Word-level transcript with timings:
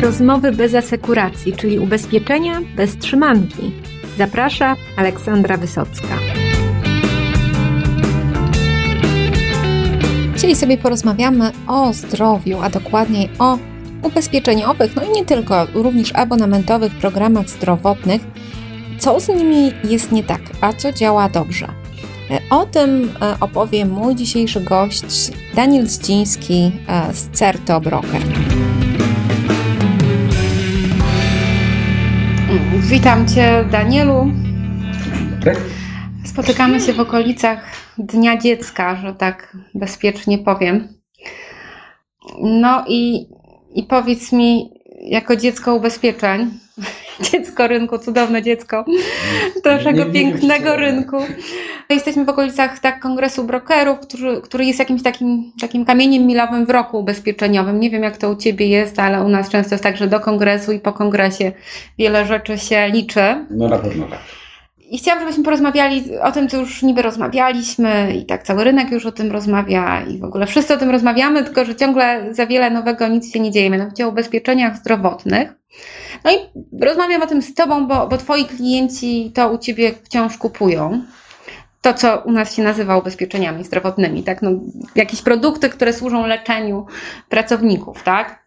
Rozmowy 0.00 0.52
bez 0.52 0.74
asekuracji, 0.74 1.52
czyli 1.52 1.78
ubezpieczenia 1.78 2.60
bez 2.76 2.96
trzymanki. 2.96 3.72
Zaprasza 4.18 4.76
Aleksandra 4.96 5.56
Wysocka. 5.56 6.08
Dzisiaj 10.34 10.56
sobie 10.56 10.78
porozmawiamy 10.78 11.52
o 11.66 11.92
zdrowiu, 11.92 12.58
a 12.62 12.70
dokładniej 12.70 13.30
o 13.38 13.58
ubezpieczeniowych, 14.02 14.96
no 14.96 15.02
i 15.04 15.10
nie 15.10 15.24
tylko, 15.24 15.66
również 15.74 16.14
abonamentowych 16.14 16.92
programach 16.92 17.48
zdrowotnych. 17.48 18.22
Co 18.98 19.20
z 19.20 19.28
nimi 19.28 19.72
jest 19.84 20.12
nie 20.12 20.24
tak, 20.24 20.40
a 20.60 20.72
co 20.72 20.92
działa 20.92 21.28
dobrze? 21.28 21.68
O 22.50 22.66
tym 22.66 23.12
e, 23.22 23.36
opowie 23.40 23.86
mój 23.86 24.14
dzisiejszy 24.14 24.60
gość 24.60 25.30
Daniel 25.54 25.86
Zdziński 25.86 26.72
e, 26.88 27.14
z 27.14 27.28
Certo 27.28 27.80
Broker. 27.80 28.22
Witam 32.90 33.28
Cię, 33.28 33.64
Danielu. 33.70 34.26
Spotykamy 36.24 36.80
się 36.80 36.92
w 36.92 37.00
okolicach 37.00 37.64
Dnia 37.98 38.36
Dziecka, 38.36 38.96
że 38.96 39.14
tak 39.14 39.56
bezpiecznie 39.74 40.38
powiem. 40.38 40.88
No 42.42 42.84
i, 42.88 43.26
i 43.74 43.82
powiedz 43.82 44.32
mi, 44.32 44.70
jako 45.00 45.36
dziecko 45.36 45.74
ubezpieczeń, 45.74 46.50
dziecko 47.32 47.66
rynku, 47.66 47.98
cudowne 47.98 48.42
dziecko 48.42 48.84
naszego 49.64 50.06
pięknego 50.06 50.76
rynku. 50.76 51.16
Jesteśmy 51.90 52.24
w 52.24 52.28
okolicach 52.28 52.78
tak 52.78 53.00
kongresu 53.00 53.44
brokerów, 53.44 53.98
który, 54.00 54.40
który 54.40 54.64
jest 54.64 54.78
jakimś 54.78 55.02
takim, 55.02 55.52
takim 55.60 55.84
kamieniem 55.84 56.26
milowym 56.26 56.66
w 56.66 56.70
roku 56.70 56.98
ubezpieczeniowym. 56.98 57.80
Nie 57.80 57.90
wiem 57.90 58.02
jak 58.02 58.16
to 58.16 58.30
u 58.30 58.36
Ciebie 58.36 58.68
jest, 58.68 58.98
ale 58.98 59.24
u 59.24 59.28
nas 59.28 59.50
często 59.50 59.74
jest 59.74 59.84
tak, 59.84 59.96
że 59.96 60.06
do 60.06 60.20
kongresu 60.20 60.72
i 60.72 60.78
po 60.78 60.92
kongresie 60.92 61.52
wiele 61.98 62.26
rzeczy 62.26 62.58
się 62.58 62.88
liczy. 62.88 63.44
No 63.50 63.68
na 63.68 63.78
pewno 63.78 64.06
tak. 64.06 64.39
I 64.90 64.98
chciałam, 64.98 65.20
żebyśmy 65.20 65.44
porozmawiali 65.44 66.18
o 66.18 66.32
tym, 66.32 66.48
co 66.48 66.56
już 66.56 66.82
niby 66.82 67.02
rozmawialiśmy, 67.02 68.14
i 68.16 68.26
tak 68.26 68.42
cały 68.42 68.64
rynek 68.64 68.90
już 68.90 69.06
o 69.06 69.12
tym 69.12 69.32
rozmawia, 69.32 70.02
i 70.02 70.18
w 70.18 70.24
ogóle 70.24 70.46
wszyscy 70.46 70.74
o 70.74 70.76
tym 70.76 70.90
rozmawiamy, 70.90 71.44
tylko 71.44 71.64
że 71.64 71.74
ciągle 71.74 72.34
za 72.34 72.46
wiele 72.46 72.70
nowego 72.70 73.08
nic 73.08 73.32
się 73.32 73.40
nie 73.40 73.50
dzieje, 73.50 73.70
mianowicie 73.70 74.06
o 74.06 74.08
ubezpieczeniach 74.08 74.76
zdrowotnych. 74.76 75.52
No 76.24 76.30
i 76.30 76.36
rozmawiam 76.84 77.22
o 77.22 77.26
tym 77.26 77.42
z 77.42 77.54
Tobą, 77.54 77.86
bo, 77.86 78.06
bo 78.06 78.16
Twoi 78.16 78.44
klienci 78.44 79.32
to 79.34 79.50
u 79.50 79.58
Ciebie 79.58 79.92
wciąż 80.04 80.38
kupują. 80.38 81.02
To, 81.82 81.94
co 81.94 82.22
u 82.24 82.32
nas 82.32 82.54
się 82.54 82.62
nazywa 82.62 82.98
ubezpieczeniami 82.98 83.64
zdrowotnymi, 83.64 84.22
tak? 84.22 84.42
No, 84.42 84.50
jakieś 84.94 85.22
produkty, 85.22 85.68
które 85.68 85.92
służą 85.92 86.26
leczeniu 86.26 86.86
pracowników, 87.28 88.02
tak? 88.02 88.44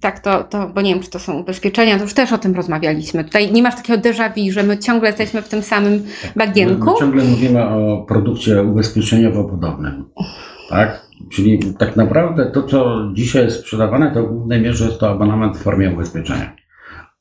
Tak, 0.00 0.20
to, 0.20 0.44
to, 0.44 0.68
bo 0.68 0.80
nie 0.80 0.94
wiem, 0.94 1.02
czy 1.02 1.10
to 1.10 1.18
są 1.18 1.38
ubezpieczenia, 1.38 1.96
to 1.96 2.02
już 2.02 2.14
też 2.14 2.32
o 2.32 2.38
tym 2.38 2.54
rozmawialiśmy. 2.54 3.24
Tutaj 3.24 3.52
nie 3.52 3.62
masz 3.62 3.76
takiego 3.76 4.02
déjà 4.02 4.34
vu, 4.34 4.52
że 4.52 4.62
my 4.62 4.78
ciągle 4.78 5.08
jesteśmy 5.08 5.42
w 5.42 5.48
tym 5.48 5.62
samym 5.62 6.02
bagienku. 6.36 6.90
My 6.92 6.98
ciągle 6.98 7.24
mówimy 7.24 7.68
o 7.68 8.04
produkcie 8.08 8.62
ubezpieczeniowo-podobnym, 8.62 10.04
tak? 10.68 11.06
Czyli 11.32 11.74
tak 11.78 11.96
naprawdę 11.96 12.46
to, 12.46 12.62
co 12.62 13.10
dzisiaj 13.12 13.44
jest 13.44 13.60
sprzedawane, 13.60 14.10
to 14.14 14.22
w 14.22 14.28
głównej 14.28 14.60
mierze 14.60 14.84
jest 14.84 15.00
to 15.00 15.10
abonament 15.10 15.56
w 15.56 15.62
formie 15.62 15.90
ubezpieczenia. 15.90 16.56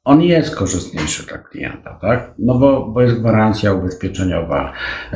On 0.06 0.22
jest 0.22 0.56
korzystniejszy 0.56 1.26
dla 1.26 1.38
klienta, 1.38 1.98
tak? 2.02 2.34
No 2.40 2.60
bo, 2.60 2.88
bo 2.88 3.02
jest 3.02 3.20
gwarancja 3.20 3.74
ubezpieczeniowa 3.74 4.74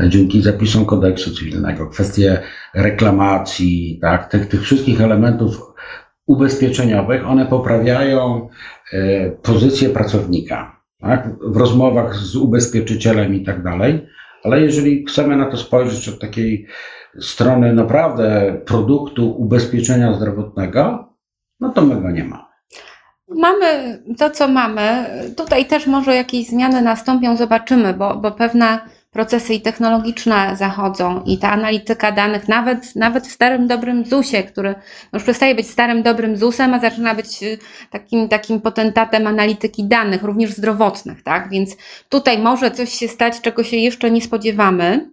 dzięki 0.07 0.41
zapisom 0.41 0.85
kodeksu 0.85 1.35
cywilnego, 1.35 1.87
kwestie 1.87 2.41
reklamacji, 2.73 3.99
tak? 4.01 4.31
Tych, 4.31 4.47
tych 4.47 4.61
wszystkich 4.61 5.01
elementów 5.01 5.68
ubezpieczeniowych, 6.29 7.27
one 7.27 7.45
poprawiają 7.45 8.49
e, 8.93 9.29
pozycję 9.29 9.89
pracownika 9.89 10.81
tak? 11.01 11.29
w 11.41 11.57
rozmowach 11.57 12.15
z 12.15 12.35
ubezpieczycielem 12.35 13.35
i 13.35 13.43
tak 13.43 13.63
dalej. 13.63 14.07
Ale 14.43 14.61
jeżeli 14.61 15.05
chcemy 15.05 15.37
na 15.37 15.45
to 15.45 15.57
spojrzeć 15.57 16.09
od 16.09 16.19
takiej 16.19 16.67
strony 17.21 17.73
naprawdę 17.73 18.57
produktu 18.65 19.31
ubezpieczenia 19.31 20.13
zdrowotnego, 20.13 21.13
no 21.59 21.69
to 21.69 21.81
my 21.81 22.01
go 22.01 22.11
nie 22.11 22.23
mamy. 22.23 22.43
Mamy 23.27 23.99
to, 24.17 24.29
co 24.29 24.47
mamy. 24.47 25.05
Tutaj 25.37 25.65
też 25.65 25.87
może 25.87 26.15
jakieś 26.15 26.47
zmiany 26.47 26.81
nastąpią, 26.81 27.37
zobaczymy, 27.37 27.93
bo, 27.93 28.15
bo 28.15 28.31
pewne 28.31 28.79
procesy 29.11 29.53
i 29.53 29.61
technologiczne 29.61 30.55
zachodzą 30.57 31.23
i 31.25 31.37
ta 31.37 31.51
analityka 31.51 32.11
danych, 32.11 32.47
nawet, 32.47 32.95
nawet 32.95 33.27
w 33.27 33.31
starym 33.31 33.67
dobrym 33.67 34.05
ZUS-ie, 34.05 34.43
który 34.43 34.75
już 35.13 35.23
przestaje 35.23 35.55
być 35.55 35.69
starym 35.69 36.03
dobrym 36.03 36.37
ZUS-em, 36.37 36.73
a 36.73 36.79
zaczyna 36.79 37.15
być 37.15 37.43
y, 37.43 37.57
takim, 37.89 38.29
takim 38.29 38.61
potentatem 38.61 39.27
analityki 39.27 39.83
danych, 39.83 40.23
również 40.23 40.51
zdrowotnych, 40.51 41.23
tak? 41.23 41.49
Więc 41.49 41.77
tutaj 42.09 42.39
może 42.39 42.71
coś 42.71 42.93
się 42.93 43.07
stać, 43.07 43.41
czego 43.41 43.63
się 43.63 43.77
jeszcze 43.77 44.11
nie 44.11 44.21
spodziewamy. 44.21 45.09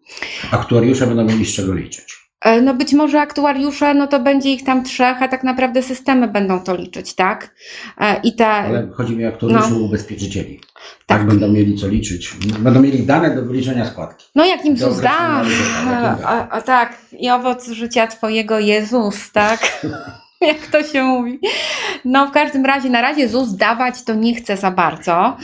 Aktuariusze 0.51 1.07
będą 1.07 1.25
mieli 1.25 1.47
z 1.47 1.55
czego 1.55 1.75
liczyć. 1.75 2.26
E, 2.47 2.61
no 2.61 2.75
być 2.75 2.93
może 2.93 3.21
aktuariusze, 3.21 3.95
no 3.95 4.07
to 4.07 4.21
będzie 4.21 4.53
ich 4.53 4.65
tam 4.65 4.85
trzech, 4.85 5.23
a 5.23 5.29
tak 5.29 5.45
naprawdę 5.45 5.83
systemy 5.83 6.29
będą 6.29 6.61
to 6.61 6.77
liczyć, 6.77 7.15
tak? 7.15 7.55
E, 7.99 8.21
I 8.21 8.35
ta... 8.35 8.49
Ale 8.49 8.89
chodzi 8.93 9.17
mi 9.17 9.25
o 9.25 9.29
aktuariuszy 9.29 9.71
no. 9.71 9.79
ubezpieczycieli. 9.79 10.61
Tak. 11.07 11.19
tak. 11.19 11.27
będą 11.27 11.49
mieli 11.49 11.79
co 11.79 11.89
liczyć. 11.89 12.35
Będą 12.59 12.81
mieli 12.81 13.03
dane 13.03 13.35
do 13.35 13.43
wyliczenia 13.43 13.87
składki. 13.87 14.27
No 14.35 14.45
jak 14.45 14.65
im 14.65 14.77
ZUS 14.77 15.01
da, 15.01 15.43
a, 16.25 16.49
a, 16.49 16.61
tak, 16.61 16.99
i 17.19 17.31
owoc 17.31 17.69
życia 17.69 18.07
Twojego 18.07 18.59
Jezus, 18.59 19.33
tak? 19.33 19.87
jak 20.41 20.67
to 20.67 20.83
się 20.83 21.03
mówi. 21.05 21.41
No 22.05 22.27
w 22.27 22.31
każdym 22.31 22.67
razie, 22.67 22.91
na 22.91 23.01
razie 23.01 23.29
ZUS 23.29 23.57
dawać 23.57 24.03
to 24.03 24.15
nie 24.15 24.35
chce 24.35 24.57
za 24.57 24.71
bardzo. 24.71 25.37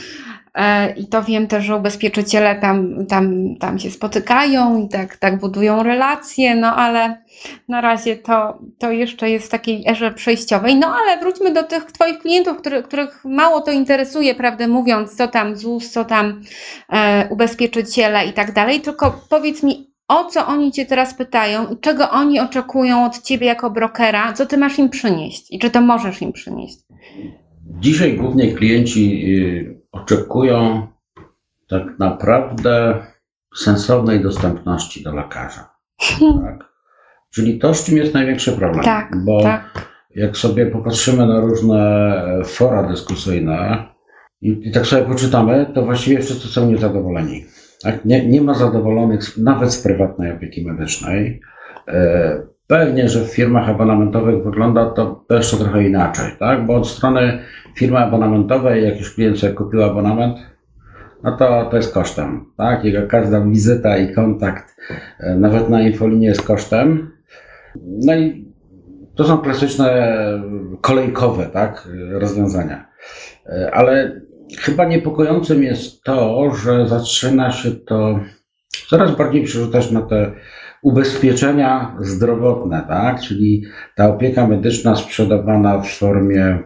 E, 0.55 0.93
I 0.93 1.07
to 1.07 1.23
wiem 1.23 1.47
też, 1.47 1.63
że 1.63 1.75
ubezpieczyciele 1.75 2.55
tam, 2.55 3.05
tam, 3.05 3.55
tam 3.59 3.79
się 3.79 3.91
spotykają 3.91 4.85
i 4.85 4.89
tak, 4.89 5.17
tak 5.17 5.39
budują 5.39 5.83
relacje, 5.83 6.55
no 6.55 6.75
ale 6.75 7.23
na 7.67 7.81
razie 7.81 8.15
to, 8.15 8.59
to 8.79 8.91
jeszcze 8.91 9.29
jest 9.29 9.47
w 9.47 9.49
takiej 9.49 9.83
erze 9.87 10.11
przejściowej. 10.11 10.75
No 10.75 10.87
ale 10.87 11.19
wróćmy 11.19 11.53
do 11.53 11.63
tych 11.63 11.83
Twoich 11.83 12.19
klientów, 12.19 12.57
który, 12.57 12.83
których 12.83 13.25
mało 13.25 13.61
to 13.61 13.71
interesuje, 13.71 14.35
prawdę 14.35 14.67
mówiąc, 14.67 15.15
co 15.15 15.27
tam 15.27 15.55
ZUS, 15.55 15.91
co 15.91 16.05
tam 16.05 16.41
e, 16.89 17.27
ubezpieczyciele 17.29 18.25
i 18.25 18.33
tak 18.33 18.53
dalej. 18.53 18.81
Tylko 18.81 19.21
powiedz 19.29 19.63
mi, 19.63 19.93
o 20.07 20.25
co 20.25 20.47
oni 20.47 20.71
Cię 20.71 20.85
teraz 20.85 21.13
pytają 21.13 21.67
i 21.67 21.77
czego 21.77 22.09
oni 22.09 22.39
oczekują 22.39 23.05
od 23.05 23.21
Ciebie 23.21 23.47
jako 23.47 23.69
brokera, 23.69 24.33
co 24.33 24.45
Ty 24.45 24.57
masz 24.57 24.79
im 24.79 24.89
przynieść 24.89 25.51
i 25.51 25.59
czy 25.59 25.69
to 25.69 25.81
możesz 25.81 26.21
im 26.21 26.33
przynieść? 26.33 26.77
Dzisiaj 27.79 28.17
głównie 28.17 28.51
klienci 28.51 29.25
y, 29.39 29.82
oczekują 29.93 30.87
tak 31.69 31.83
naprawdę 31.99 33.05
sensownej 33.55 34.21
dostępności 34.21 35.03
do 35.03 35.15
lekarza. 35.15 35.69
Tak? 36.19 36.73
Czyli 37.33 37.59
to, 37.59 37.73
z 37.73 37.85
czym 37.85 37.97
jest 37.97 38.13
największy 38.13 38.51
problem. 38.51 38.83
Tak, 38.83 39.11
bo 39.25 39.43
tak. 39.43 39.89
jak 40.15 40.37
sobie 40.37 40.65
popatrzymy 40.65 41.27
na 41.27 41.39
różne 41.39 42.15
fora 42.45 42.83
dyskusyjne 42.83 43.87
i, 44.41 44.69
i 44.69 44.71
tak 44.71 44.85
sobie 44.85 45.03
poczytamy, 45.03 45.71
to 45.75 45.85
właściwie 45.85 46.21
wszyscy 46.21 46.47
są 46.47 46.67
niezadowoleni. 46.67 47.45
Tak? 47.81 48.05
Nie, 48.05 48.29
nie 48.29 48.41
ma 48.41 48.53
zadowolonych 48.53 49.37
nawet 49.37 49.73
z 49.73 49.83
prywatnej 49.83 50.31
opieki 50.31 50.65
medycznej. 50.65 51.41
E, 51.87 52.41
pewnie, 52.67 53.09
że 53.09 53.25
w 53.25 53.33
firmach 53.33 53.69
abonamentowych 53.69 54.43
wygląda 54.43 54.85
to 54.85 55.25
jeszcze 55.29 55.57
trochę 55.57 55.83
inaczej, 55.83 56.31
tak? 56.39 56.65
Bo 56.65 56.75
od 56.75 56.87
strony 56.87 57.39
firmy 57.77 57.97
abonamentowej, 57.97 58.83
jak 58.83 58.99
już 58.99 59.15
klient 59.15 59.39
sobie 59.39 59.53
kupił 59.53 59.83
abonament, 59.83 60.37
no 61.23 61.37
to 61.37 61.67
to 61.71 61.77
jest 61.77 61.93
kosztem, 61.93 62.45
tak? 62.57 62.83
Jego 62.83 63.07
każda 63.07 63.41
wizyta 63.41 63.97
i 63.97 64.13
kontakt, 64.13 64.75
e, 65.19 65.35
nawet 65.35 65.69
na 65.69 65.81
infolinie 65.81 66.27
jest 66.27 66.47
kosztem. 66.47 67.11
No 67.85 68.15
i 68.15 68.53
to 69.15 69.23
są 69.23 69.37
klasyczne 69.37 70.17
kolejkowe, 70.81 71.45
tak? 71.45 71.87
Rozwiązania. 72.11 72.85
E, 73.45 73.71
ale 73.73 74.21
chyba 74.59 74.85
niepokojącym 74.85 75.63
jest 75.63 76.03
to, 76.03 76.51
że 76.55 76.87
zaczyna 76.87 77.51
się 77.51 77.71
to 77.71 78.19
coraz 78.89 79.15
bardziej 79.15 79.43
przerzucać 79.43 79.91
na 79.91 80.01
te 80.01 80.31
ubezpieczenia 80.83 81.97
zdrowotne, 81.99 82.85
tak? 82.87 83.21
Czyli 83.21 83.63
ta 83.95 84.09
opieka 84.09 84.47
medyczna 84.47 84.95
sprzedawana 84.95 85.79
w 85.79 85.87
formie, 85.87 86.59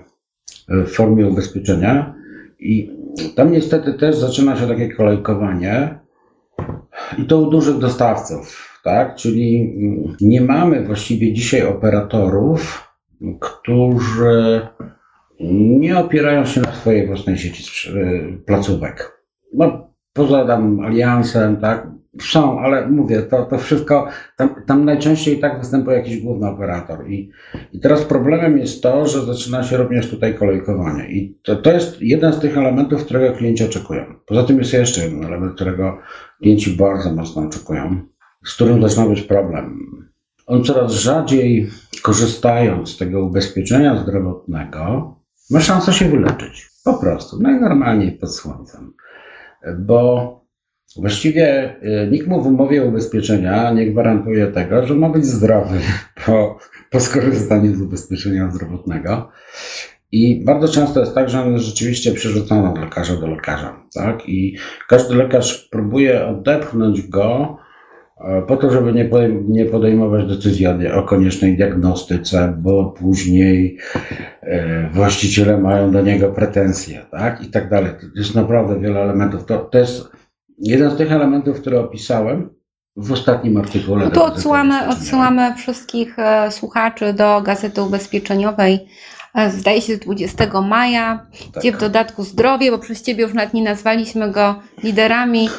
w 0.69 0.87
formie 0.87 1.27
ubezpieczenia. 1.27 2.15
I 2.59 2.97
tam 3.35 3.51
niestety 3.51 3.93
też 3.93 4.15
zaczyna 4.15 4.55
się 4.55 4.67
takie 4.67 4.89
kolejkowanie 4.89 5.99
i 7.17 7.25
to 7.25 7.41
u 7.41 7.49
dużych 7.49 7.77
dostawców, 7.77 8.79
tak? 8.83 9.15
Czyli 9.15 9.75
nie 10.21 10.41
mamy 10.41 10.85
właściwie 10.85 11.33
dzisiaj 11.33 11.67
operatorów, 11.67 12.87
którzy 13.39 14.61
nie 15.79 15.99
opierają 15.99 16.45
się 16.45 16.61
na 16.61 16.71
swojej 16.71 17.07
własnej 17.07 17.37
sieci 17.37 17.91
placówek. 18.45 19.21
No, 19.53 19.93
poza 20.13 20.45
tam 20.45 20.79
aliansem, 20.79 21.57
tak? 21.57 21.87
Są, 22.21 22.59
ale 22.59 22.87
mówię, 22.87 23.21
to, 23.21 23.45
to 23.45 23.57
wszystko, 23.57 24.07
tam, 24.35 24.49
tam 24.65 24.85
najczęściej 24.85 25.39
tak 25.39 25.59
występuje 25.59 25.97
jakiś 25.97 26.21
główny 26.21 26.47
operator. 26.47 27.09
I, 27.09 27.31
I 27.73 27.79
teraz 27.79 28.05
problemem 28.05 28.57
jest 28.57 28.83
to, 28.83 29.07
że 29.07 29.25
zaczyna 29.25 29.63
się 29.63 29.77
również 29.77 30.09
tutaj 30.09 30.35
kolejkowanie. 30.35 31.09
I 31.11 31.37
to, 31.43 31.55
to 31.55 31.71
jest 31.71 32.01
jeden 32.01 32.33
z 32.33 32.39
tych 32.39 32.57
elementów, 32.57 33.05
którego 33.05 33.35
klienci 33.35 33.63
oczekują. 33.63 34.05
Poza 34.25 34.43
tym 34.43 34.59
jest 34.59 34.73
jeszcze 34.73 35.03
jeden 35.03 35.25
element, 35.25 35.55
którego 35.55 35.97
klienci 36.41 36.77
bardzo 36.77 37.13
mocno 37.13 37.41
oczekują, 37.41 38.01
z 38.45 38.55
którym 38.55 38.81
zaczyna 38.81 39.05
być 39.05 39.21
problem. 39.21 39.79
On 40.47 40.63
coraz 40.63 40.91
rzadziej, 40.91 41.69
korzystając 42.03 42.89
z 42.89 42.97
tego 42.97 43.25
ubezpieczenia 43.25 43.97
zdrowotnego, 43.97 45.15
ma 45.49 45.59
szansę 45.59 45.93
się 45.93 46.09
wyleczyć. 46.09 46.69
Po 46.83 46.93
prostu, 46.93 47.41
najnormalniej 47.41 48.11
pod 48.11 48.35
słońcem. 48.35 48.93
Bo 49.79 50.46
Właściwie 50.95 51.75
y, 51.83 52.07
nikt 52.11 52.27
mu 52.27 52.41
w 52.41 52.47
umowie 52.47 52.83
ubezpieczenia 52.83 53.71
nie 53.71 53.91
gwarantuje 53.91 54.47
tego, 54.47 54.87
że 54.87 54.95
ma 54.95 55.09
być 55.09 55.25
zdrowy 55.25 55.79
po, 56.25 56.59
po 56.89 56.99
skorzystaniu 56.99 57.75
z 57.75 57.81
ubezpieczenia 57.81 58.51
zdrowotnego. 58.51 59.31
I 60.11 60.43
bardzo 60.45 60.67
często 60.67 60.99
jest 60.99 61.15
tak, 61.15 61.29
że 61.29 61.41
on 61.41 61.53
jest 61.53 61.65
rzeczywiście 61.65 62.11
przerzucony 62.11 62.69
od 62.69 62.79
lekarza 62.79 63.15
do 63.15 63.27
lekarza. 63.27 63.83
Tak? 63.93 64.29
I 64.29 64.57
każdy 64.87 65.15
lekarz 65.15 65.67
próbuje 65.71 66.27
odepchnąć 66.27 67.07
go 67.07 67.57
e, 68.21 68.41
po 68.41 68.57
to, 68.57 68.71
żeby 68.71 68.93
nie, 68.93 69.09
nie 69.47 69.65
podejmować 69.65 70.27
decyzji 70.27 70.67
o 70.93 71.03
koniecznej 71.03 71.57
diagnostyce, 71.57 72.57
bo 72.57 72.85
później 72.85 73.77
e, 74.41 74.89
właściciele 74.93 75.57
mają 75.57 75.91
do 75.91 76.01
niego 76.01 76.29
pretensje, 76.29 77.05
tak? 77.11 77.43
I 77.43 77.47
tak 77.47 77.69
dalej. 77.69 77.91
To 77.99 78.19
jest 78.19 78.35
naprawdę 78.35 78.79
wiele 78.79 79.01
elementów. 79.01 79.45
To, 79.45 79.57
to 79.57 79.77
jest 79.77 80.16
jeden 80.57 80.91
z 80.91 80.97
tych 80.97 81.11
elementów, 81.11 81.61
które 81.61 81.79
opisałem 81.79 82.49
w 82.95 83.11
ostatnim 83.11 83.57
artykule. 83.57 84.05
No 84.05 84.11
to 84.11 84.25
odsyłamy, 84.25 84.87
odsyłamy 84.89 85.55
wszystkich 85.55 86.19
e, 86.19 86.51
słuchaczy 86.51 87.13
do 87.13 87.41
Gazety 87.41 87.81
Ubezpieczeniowej, 87.81 88.87
e, 89.35 89.51
zdaje 89.51 89.81
się 89.81 89.95
z 89.95 89.99
20 89.99 90.61
maja, 90.61 91.25
tak. 91.53 91.61
gdzie 91.63 91.71
w 91.71 91.77
dodatku 91.77 92.23
zdrowie, 92.23 92.71
bo 92.71 92.79
przez 92.79 93.03
Ciebie 93.03 93.23
już 93.23 93.33
nawet 93.33 93.53
nie 93.53 93.63
nazwaliśmy 93.63 94.31
go 94.31 94.55
liderami 94.83 95.49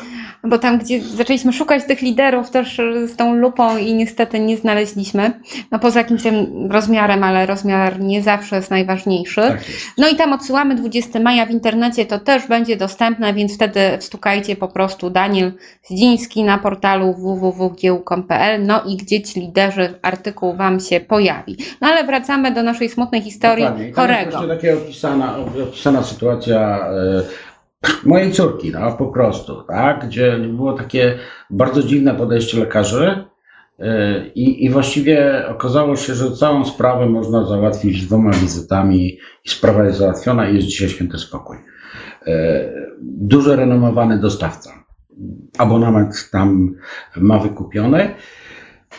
bo 0.44 0.58
tam, 0.58 0.78
gdzie 0.78 1.00
zaczęliśmy 1.00 1.52
szukać 1.52 1.84
tych 1.84 2.02
liderów 2.02 2.50
też 2.50 2.80
z 3.06 3.16
tą 3.16 3.34
lupą 3.34 3.76
i 3.76 3.94
niestety 3.94 4.40
nie 4.40 4.56
znaleźliśmy, 4.56 5.40
no 5.70 5.78
poza 5.78 6.00
jakimś 6.00 6.22
rozmiarem, 6.70 7.24
ale 7.24 7.46
rozmiar 7.46 8.00
nie 8.00 8.22
zawsze 8.22 8.56
jest 8.56 8.70
najważniejszy. 8.70 9.40
Tak 9.40 9.68
jest. 9.68 9.80
No 9.98 10.08
i 10.08 10.16
tam 10.16 10.32
odsyłamy 10.32 10.74
20 10.74 11.20
maja 11.20 11.46
w 11.46 11.50
internecie, 11.50 12.06
to 12.06 12.18
też 12.18 12.46
będzie 12.46 12.76
dostępne, 12.76 13.34
więc 13.34 13.54
wtedy 13.54 13.80
wstukajcie 13.98 14.56
po 14.56 14.68
prostu 14.68 15.10
Daniel 15.10 15.52
Zdziński 15.82 16.44
na 16.44 16.58
portalu 16.58 17.14
www.giełkom.pl, 17.14 18.66
no 18.66 18.82
i 18.86 18.96
gdzie 18.96 19.22
ci 19.22 19.40
liderzy, 19.40 19.94
artykuł 20.02 20.56
Wam 20.56 20.80
się 20.80 21.00
pojawi. 21.00 21.56
No 21.80 21.88
ale 21.88 22.04
wracamy 22.04 22.52
do 22.52 22.62
naszej 22.62 22.88
smutnej 22.88 23.22
historii 23.22 23.64
Dokładnie. 23.64 23.92
Chorego. 23.92 24.38
To 24.38 24.46
jest 24.46 24.62
taka 24.62 24.74
opisana, 24.74 25.36
opisana 25.62 26.02
sytuacja 26.02 26.88
y 27.24 27.47
mojej 28.04 28.32
córki, 28.32 28.70
no 28.70 28.92
po 28.92 29.06
prostu, 29.06 29.62
tak? 29.62 30.06
Gdzie 30.06 30.38
było 30.38 30.72
takie 30.72 31.18
bardzo 31.50 31.82
dziwne 31.82 32.14
podejście 32.14 32.60
lekarzy. 32.60 33.24
Y, 33.80 33.84
I, 34.34 34.64
I 34.64 34.70
właściwie 34.70 35.44
okazało 35.48 35.96
się, 35.96 36.14
że 36.14 36.32
całą 36.32 36.64
sprawę 36.64 37.06
można 37.06 37.44
załatwić 37.44 38.06
dwoma 38.06 38.30
wizytami 38.30 39.18
i 39.44 39.48
sprawa 39.48 39.84
jest 39.84 39.98
załatwiona 39.98 40.48
i 40.48 40.54
jest 40.54 40.66
dzisiaj 40.68 40.88
święty 40.88 41.18
spokój. 41.18 41.56
Y, 41.56 42.30
duży 43.02 43.56
renomowany 43.56 44.18
dostawca. 44.18 44.70
Abonament 45.58 46.30
tam 46.32 46.74
ma 47.16 47.38
wykupiony. 47.38 48.14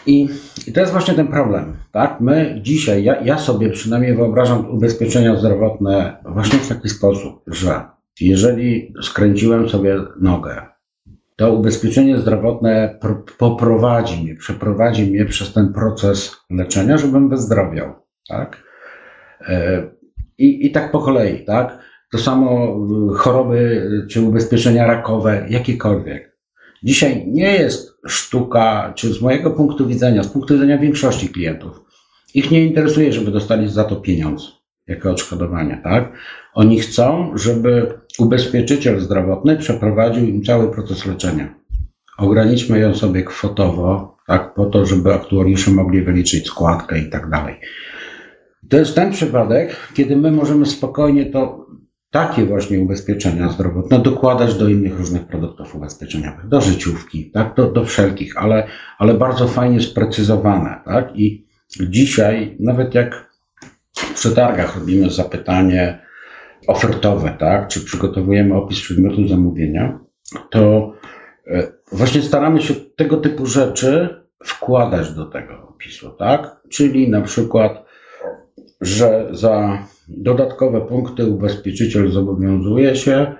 I, 0.06 0.30
I 0.68 0.74
to 0.74 0.80
jest 0.80 0.92
właśnie 0.92 1.14
ten 1.14 1.28
problem, 1.28 1.78
tak? 1.92 2.22
My 2.22 2.60
dzisiaj, 2.62 3.04
ja, 3.04 3.22
ja 3.22 3.38
sobie 3.38 3.70
przynajmniej 3.70 4.16
wyobrażam 4.16 4.70
ubezpieczenia 4.72 5.36
zdrowotne 5.36 6.18
właśnie 6.26 6.60
w 6.60 6.68
taki 6.68 6.90
sposób, 6.90 7.42
że 7.48 7.82
jeżeli 8.22 8.94
skręciłem 9.02 9.70
sobie 9.70 10.00
nogę, 10.22 10.66
to 11.36 11.54
ubezpieczenie 11.54 12.18
zdrowotne 12.18 13.00
poprowadzi 13.38 14.24
mnie, 14.24 14.36
przeprowadzi 14.36 15.12
mnie 15.12 15.26
przez 15.26 15.54
ten 15.54 15.74
proces 15.74 16.36
leczenia, 16.50 16.98
żebym 16.98 17.30
wyzdrowiał. 17.30 17.96
Tak? 18.28 18.64
E, 19.42 19.84
I, 20.38 20.66
I 20.66 20.72
tak 20.72 20.92
po 20.92 21.00
kolei, 21.00 21.46
tak? 21.46 21.80
To 22.12 22.18
samo 22.18 22.78
y, 23.14 23.18
choroby 23.18 23.90
czy 24.10 24.22
ubezpieczenia 24.22 24.88
rakowe, 24.88 25.46
jakiekolwiek. 25.50 26.38
Dzisiaj 26.84 27.28
nie 27.28 27.54
jest 27.54 27.98
sztuka, 28.08 28.94
czy 28.96 29.14
z 29.14 29.22
mojego 29.22 29.52
punktu 29.52 29.88
widzenia, 29.88 30.24
z 30.24 30.28
punktu 30.28 30.54
widzenia 30.54 30.78
większości 30.78 31.30
klientów, 31.30 31.82
ich 32.34 32.52
nie 32.52 32.66
interesuje, 32.66 33.14
żeby 33.14 33.32
dostali 33.32 33.70
za 33.70 33.84
to 33.84 33.96
pieniądz 33.96 34.60
jako 34.88 35.12
odszkodowanie, 35.12 35.82
tak? 35.84 36.14
Oni 36.54 36.80
chcą, 36.80 37.32
żeby 37.38 38.00
ubezpieczyciel 38.22 39.00
zdrowotny 39.00 39.58
przeprowadził 39.58 40.28
im 40.28 40.44
cały 40.44 40.72
proces 40.72 41.06
leczenia. 41.06 41.56
Ograniczmy 42.18 42.80
ją 42.80 42.96
sobie 42.96 43.24
kwotowo, 43.24 44.18
tak, 44.28 44.54
po 44.54 44.66
to, 44.66 44.86
żeby 44.86 45.14
aktuariusze 45.14 45.72
mogli 45.72 46.02
wyliczyć 46.02 46.48
składkę 46.48 47.00
i 47.00 47.10
tak 47.10 47.30
dalej. 47.30 47.56
To 48.70 48.78
jest 48.78 48.96
ten 48.96 49.12
przypadek, 49.12 49.76
kiedy 49.94 50.16
my 50.16 50.32
możemy 50.32 50.66
spokojnie 50.66 51.26
to 51.26 51.66
takie 52.12 52.46
właśnie 52.46 52.80
ubezpieczenia 52.80 53.50
zdrowotne 53.50 54.00
dokładać 54.00 54.56
do 54.56 54.70
innych 54.70 55.00
różnych 55.00 55.28
produktów 55.28 55.76
ubezpieczeniowych, 55.76 56.48
do 56.48 56.62
życiówki, 56.62 57.32
tak, 57.32 57.56
do, 57.56 57.72
do 57.72 57.86
wszelkich, 57.86 58.38
ale, 58.38 58.68
ale 58.98 59.14
bardzo 59.14 59.48
fajnie 59.48 59.82
sprecyzowane, 59.82 60.82
tak, 60.86 61.16
i 61.16 61.48
dzisiaj, 61.90 62.58
nawet 62.60 62.96
jak 62.96 63.30
w 63.94 64.14
przetargach 64.14 64.76
robimy 64.80 65.10
zapytanie, 65.10 66.09
ofertowe, 66.68 67.36
tak, 67.40 67.68
czy 67.68 67.86
przygotowujemy 67.86 68.56
opis 68.56 68.82
przedmiotu 68.82 69.28
zamówienia, 69.28 70.00
to 70.50 70.94
e, 71.48 71.72
właśnie 71.92 72.22
staramy 72.22 72.62
się 72.62 72.74
tego 72.96 73.18
typu 73.18 73.46
rzeczy 73.46 74.24
wkładać 74.44 75.14
do 75.14 75.26
tego 75.26 75.68
opisu, 75.70 76.10
tak? 76.10 76.62
Czyli 76.70 77.10
na 77.10 77.22
przykład, 77.22 77.86
że 78.82 79.28
za 79.32 79.84
dodatkowe 80.08 80.82
punkty 80.82 81.26
ubezpieczyciel 81.26 82.12
zobowiązuje 82.12 82.96
się, 82.96 83.34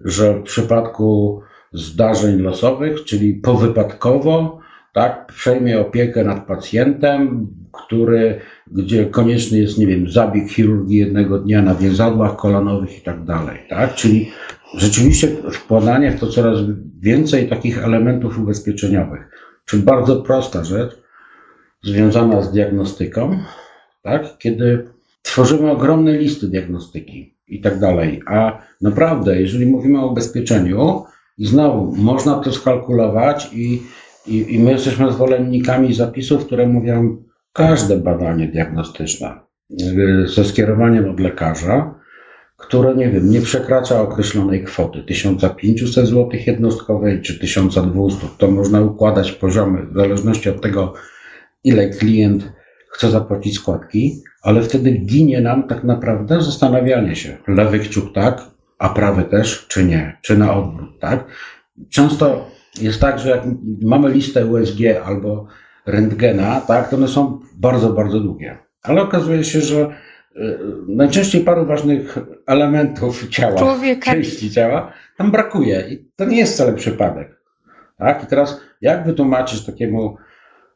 że 0.00 0.34
w 0.34 0.42
przypadku 0.42 1.40
zdarzeń 1.72 2.38
losowych, 2.38 3.04
czyli 3.04 3.34
powypadkowo, 3.34 4.61
tak, 4.92 5.26
przejmie 5.26 5.80
opiekę 5.80 6.24
nad 6.24 6.46
pacjentem, 6.46 7.46
który 7.72 8.40
gdzie 8.66 9.06
konieczny 9.06 9.58
jest, 9.58 9.78
nie 9.78 9.86
wiem, 9.86 10.10
zabieg 10.10 10.50
chirurgii 10.50 10.98
jednego 10.98 11.38
dnia 11.38 11.62
na 11.62 11.74
więzadłach 11.74 12.36
kolanowych 12.36 12.98
i 12.98 13.00
tak 13.00 13.24
dalej, 13.24 13.58
tak? 13.68 13.94
Czyli 13.94 14.30
rzeczywiście 14.74 15.28
wkładanie 15.52 16.12
w 16.12 16.20
to 16.20 16.26
coraz 16.26 16.58
więcej 17.00 17.48
takich 17.48 17.84
elementów 17.84 18.38
ubezpieczeniowych. 18.38 19.30
Czyli 19.64 19.82
bardzo 19.82 20.22
prosta 20.22 20.64
rzecz, 20.64 21.02
związana 21.82 22.42
z 22.42 22.52
diagnostyką, 22.52 23.38
tak? 24.02 24.38
Kiedy 24.38 24.88
tworzymy 25.22 25.70
ogromne 25.70 26.18
listy 26.18 26.48
diagnostyki 26.48 27.34
i 27.48 27.60
tak 27.60 27.78
dalej, 27.78 28.22
a 28.26 28.62
naprawdę, 28.80 29.40
jeżeli 29.40 29.66
mówimy 29.66 30.00
o 30.00 30.06
ubezpieczeniu, 30.06 31.04
i 31.38 31.46
znowu 31.46 31.96
można 31.96 32.34
to 32.34 32.52
skalkulować 32.52 33.50
i, 33.52 33.82
i, 34.26 34.54
i 34.54 34.58
my 34.58 34.70
jesteśmy 34.70 35.12
zwolennikami 35.12 35.94
zapisów, 35.94 36.46
które 36.46 36.66
mówią, 36.66 37.22
każde 37.52 37.96
badanie 37.96 38.48
diagnostyczne 38.48 39.40
y, 39.70 40.28
ze 40.28 40.44
skierowaniem 40.44 41.10
od 41.10 41.20
lekarza, 41.20 41.94
które, 42.56 42.94
nie 42.94 43.10
wiem, 43.10 43.30
nie 43.30 43.40
przekracza 43.40 44.00
określonej 44.00 44.64
kwoty 44.64 45.02
1500 45.02 46.06
zł 46.06 46.28
jednostkowej 46.46 47.22
czy 47.22 47.38
1200. 47.38 48.26
To 48.38 48.50
można 48.50 48.80
układać 48.80 49.32
poziomy 49.32 49.86
w 49.86 49.94
zależności 49.94 50.50
od 50.50 50.60
tego, 50.60 50.94
ile 51.64 51.88
klient 51.88 52.52
chce 52.90 53.10
zapłacić 53.10 53.54
składki, 53.54 54.22
ale 54.42 54.62
wtedy 54.62 54.90
ginie 54.90 55.40
nam 55.40 55.68
tak 55.68 55.84
naprawdę 55.84 56.42
zastanawianie 56.42 57.16
się, 57.16 57.36
lewy 57.48 57.78
kciuk 57.78 58.14
tak, 58.14 58.42
a 58.78 58.88
prawy 58.88 59.24
też, 59.24 59.66
czy 59.68 59.84
nie, 59.84 60.18
czy 60.22 60.38
na 60.38 60.54
odwrót, 60.54 61.00
tak? 61.00 61.24
Często 61.90 62.50
jest 62.80 63.00
tak, 63.00 63.18
że 63.18 63.30
jak 63.30 63.40
mamy 63.82 64.08
listę 64.08 64.46
USG 64.46 64.78
albo 65.04 65.46
rentgena, 65.86 66.60
tak, 66.60 66.88
to 66.88 66.96
one 66.96 67.08
są 67.08 67.40
bardzo, 67.54 67.92
bardzo 67.92 68.20
długie. 68.20 68.58
Ale 68.82 69.02
okazuje 69.02 69.44
się, 69.44 69.60
że 69.60 69.76
y, 70.36 70.58
najczęściej 70.88 71.44
paru 71.44 71.66
ważnych 71.66 72.18
elementów 72.46 73.28
ciała, 73.28 73.58
Człowieka. 73.58 74.12
części 74.12 74.50
ciała, 74.50 74.92
tam 75.16 75.30
brakuje. 75.30 75.84
I 75.90 76.08
to 76.16 76.24
nie 76.24 76.36
jest 76.38 76.54
wcale 76.54 76.72
przypadek. 76.72 77.40
Tak? 77.98 78.24
I 78.24 78.26
teraz 78.26 78.60
jak 78.80 79.06
wytłumaczyć 79.06 79.66
takiemu 79.66 80.16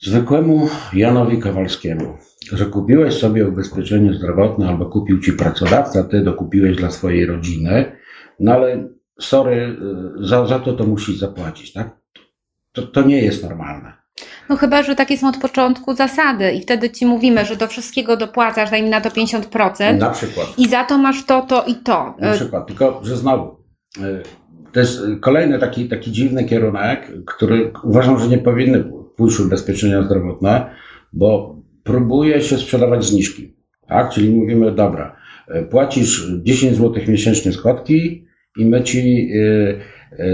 zwykłemu 0.01 0.69
Janowi 0.93 1.39
Kowalskiemu, 1.39 2.17
że 2.53 2.67
kupiłeś 2.67 3.15
sobie 3.15 3.49
ubezpieczenie 3.49 4.15
zdrowotne 4.15 4.69
albo 4.69 4.87
kupił 4.87 5.21
ci 5.21 5.33
pracodawca, 5.33 6.05
ty 6.05 6.21
dokupiłeś 6.21 6.77
dla 6.77 6.91
swojej 6.91 7.27
rodziny, 7.27 7.93
no 8.41 8.53
ale 8.53 8.89
sorry, 9.21 9.77
y, 10.21 10.27
za, 10.27 10.47
za 10.47 10.59
to 10.59 10.73
to 10.73 10.85
musisz 10.85 11.19
zapłacić, 11.19 11.73
tak? 11.73 11.97
to, 12.77 12.83
to 12.83 13.03
nie 13.03 13.23
jest 13.23 13.43
normalne. 13.43 13.93
No 14.49 14.57
chyba, 14.57 14.83
że 14.83 14.95
takie 14.95 15.19
są 15.19 15.29
od 15.29 15.37
początku 15.37 15.95
zasady 15.95 16.53
i 16.53 16.61
wtedy 16.61 16.91
ci 16.91 17.07
mówimy, 17.07 17.45
że 17.45 17.57
do 17.57 17.67
wszystkiego 17.67 18.17
dopłacasz, 18.17 18.71
dajmy 18.71 18.91
na 18.91 19.01
to 19.01 19.09
50% 19.09 19.99
Na 19.99 20.11
przykład. 20.11 20.47
i 20.59 20.69
za 20.69 20.85
to 20.85 20.99
masz 20.99 21.27
to, 21.27 21.43
to 21.43 21.65
i 21.65 21.75
to. 21.75 22.15
Na 22.21 22.33
przykład, 22.33 22.67
tylko 22.67 23.01
że 23.05 23.17
znowu, 23.17 23.57
y, 23.99 24.23
to 24.73 24.81
jest 24.81 25.01
kolejny 25.21 25.59
taki, 25.59 25.89
taki 25.89 26.13
dziwny 26.13 26.45
kierunek, 26.45 27.13
który 27.27 27.73
uważam, 27.85 28.19
że 28.19 28.29
nie 28.29 28.39
powinny 28.39 28.85
pójść 29.17 29.41
ubezpieczenia 29.41 30.03
zdrowotne, 30.03 30.71
bo 31.13 31.57
próbuje 31.85 32.43
się 32.43 32.59
sprzedawać 32.59 33.05
zniżki. 33.05 33.57
Tak? 33.89 34.11
Czyli 34.11 34.31
mówimy, 34.31 34.73
dobra, 34.73 35.17
y, 35.55 35.63
płacisz 35.63 36.27
10 36.43 36.77
zł 36.77 37.03
miesięcznie 37.09 37.53
składki 37.53 38.26
i 38.57 38.67
my 38.67 38.83
ci 38.83 39.29
y, 39.35 39.81
y, 40.13 40.27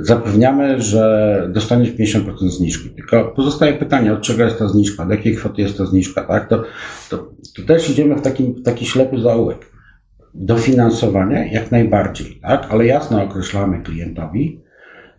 zapewniamy, 0.00 0.80
że 0.82 1.50
dostaniesz 1.52 1.90
50% 1.90 2.48
zniżki. 2.50 2.90
Tylko 2.90 3.24
pozostaje 3.24 3.72
pytanie, 3.72 4.12
od 4.12 4.20
czego 4.20 4.44
jest 4.44 4.58
ta 4.58 4.68
zniżka, 4.68 5.04
do 5.06 5.14
jakiej 5.14 5.36
kwoty 5.36 5.62
jest 5.62 5.78
ta 5.78 5.86
zniżka, 5.86 6.22
tak? 6.22 6.48
To, 6.48 6.62
to, 7.10 7.30
to 7.56 7.62
też 7.66 7.90
idziemy 7.90 8.14
w 8.16 8.22
taki, 8.22 8.54
taki 8.64 8.86
ślepy 8.86 9.20
zaułek 9.20 9.74
dofinansowanie 10.34 11.48
jak 11.52 11.70
najbardziej, 11.70 12.38
tak? 12.42 12.66
Ale 12.70 12.86
jasno 12.86 13.22
określamy 13.22 13.82
klientowi, 13.82 14.60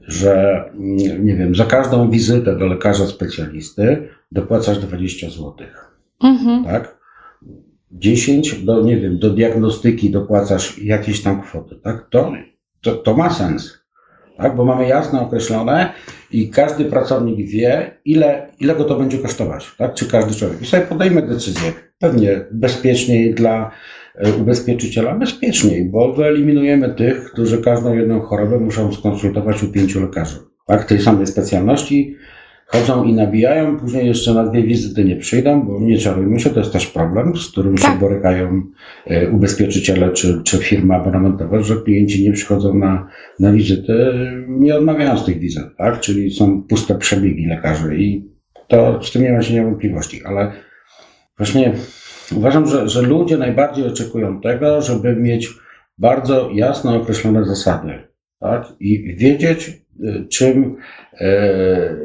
że 0.07 0.63
mm, 0.73 1.25
nie 1.25 1.35
wiem, 1.35 1.55
za 1.55 1.65
każdą 1.65 2.09
wizytę 2.09 2.55
do 2.57 2.67
lekarza 2.67 3.05
specjalisty 3.07 4.07
dopłacasz 4.31 4.77
20 4.79 5.29
zł, 5.29 5.53
Mhm. 6.23 6.63
tak? 6.65 6.94
10 7.99 8.65
do, 8.65 8.81
nie 8.81 8.97
wiem, 8.97 9.19
do 9.19 9.29
diagnostyki 9.29 10.09
dopłacasz 10.09 10.83
jakieś 10.83 11.23
tam 11.23 11.41
kwoty, 11.41 11.75
tak? 11.75 12.07
To, 12.09 12.33
to, 12.81 12.95
to 12.95 13.17
ma 13.17 13.29
sens, 13.29 13.79
tak? 14.37 14.55
Bo 14.55 14.65
mamy 14.65 14.87
jasno 14.87 15.21
określone 15.21 15.93
i 16.31 16.49
każdy 16.49 16.85
pracownik 16.85 17.49
wie, 17.49 17.97
ile, 18.05 18.47
ile 18.59 18.75
go 18.75 18.83
to 18.83 18.99
będzie 18.99 19.17
kosztować, 19.17 19.71
tak? 19.77 19.93
Czy 19.93 20.05
każdy 20.05 20.35
człowiek. 20.35 20.61
I 20.61 20.65
sobie 20.65 20.83
podejmę 20.83 21.21
decyzję. 21.21 21.73
Pewnie 21.99 22.45
bezpieczniej 22.51 23.33
dla 23.33 23.71
e, 24.15 24.33
ubezpieczyciela, 24.33 25.15
bezpieczniej, 25.15 25.85
bo 25.85 26.13
wyeliminujemy 26.13 26.93
tych, 26.93 27.31
którzy 27.31 27.61
każdą 27.61 27.93
jedną 27.93 28.21
chorobę 28.21 28.59
muszą 28.59 28.93
skonsultować 28.93 29.63
u 29.63 29.71
pięciu 29.71 30.01
lekarzy, 30.01 30.37
tak? 30.67 30.85
Tej 30.85 31.01
samej 31.01 31.27
specjalności. 31.27 32.15
Chodzą 32.67 33.03
i 33.03 33.13
nabijają, 33.13 33.79
później 33.79 34.07
jeszcze 34.07 34.33
na 34.33 34.47
dwie 34.47 34.63
wizyty 34.63 35.03
nie 35.05 35.15
przyjdą, 35.15 35.61
bo 35.61 35.79
nie 35.79 35.97
czarujmy 35.97 36.39
się, 36.39 36.49
to 36.49 36.59
jest 36.59 36.73
też 36.73 36.87
problem, 36.87 37.37
z 37.37 37.51
którym 37.51 37.77
się 37.77 37.83
Tak. 37.83 37.99
borykają 37.99 38.61
e, 39.07 39.29
ubezpieczyciele 39.29 40.11
czy, 40.11 40.41
czy 40.43 40.57
firmy 40.57 40.95
abonamentowe, 40.95 41.63
że 41.63 41.75
klienci 41.75 42.23
nie 42.23 42.31
przychodzą 42.31 42.73
na, 42.73 43.07
na 43.39 43.51
wizyty, 43.51 44.13
nie 44.47 44.75
odmawiają 44.75 45.17
z 45.17 45.25
tych 45.25 45.39
wizyt, 45.39 45.63
tak? 45.77 45.99
Czyli 45.99 46.31
są 46.31 46.63
puste 46.63 46.95
przebiegi 46.97 47.45
lekarzy 47.45 47.97
i 47.97 48.25
to 48.67 49.03
z 49.03 49.11
tym 49.11 49.23
nie 49.23 49.33
ma 49.33 49.41
się 49.41 49.63
wątpliwości, 49.63 50.21
ale 50.25 50.51
właśnie 51.37 51.73
uważam, 52.35 52.67
że, 52.67 52.89
że 52.89 53.01
ludzie 53.01 53.37
najbardziej 53.37 53.87
oczekują 53.87 54.41
tego, 54.41 54.81
żeby 54.81 55.15
mieć 55.15 55.49
bardzo 55.97 56.49
jasno 56.53 56.95
określone 56.95 57.45
zasady, 57.45 57.93
tak? 58.39 58.67
I 58.79 59.15
wiedzieć, 59.17 59.84
czym, 60.29 60.75
e, 61.21 61.95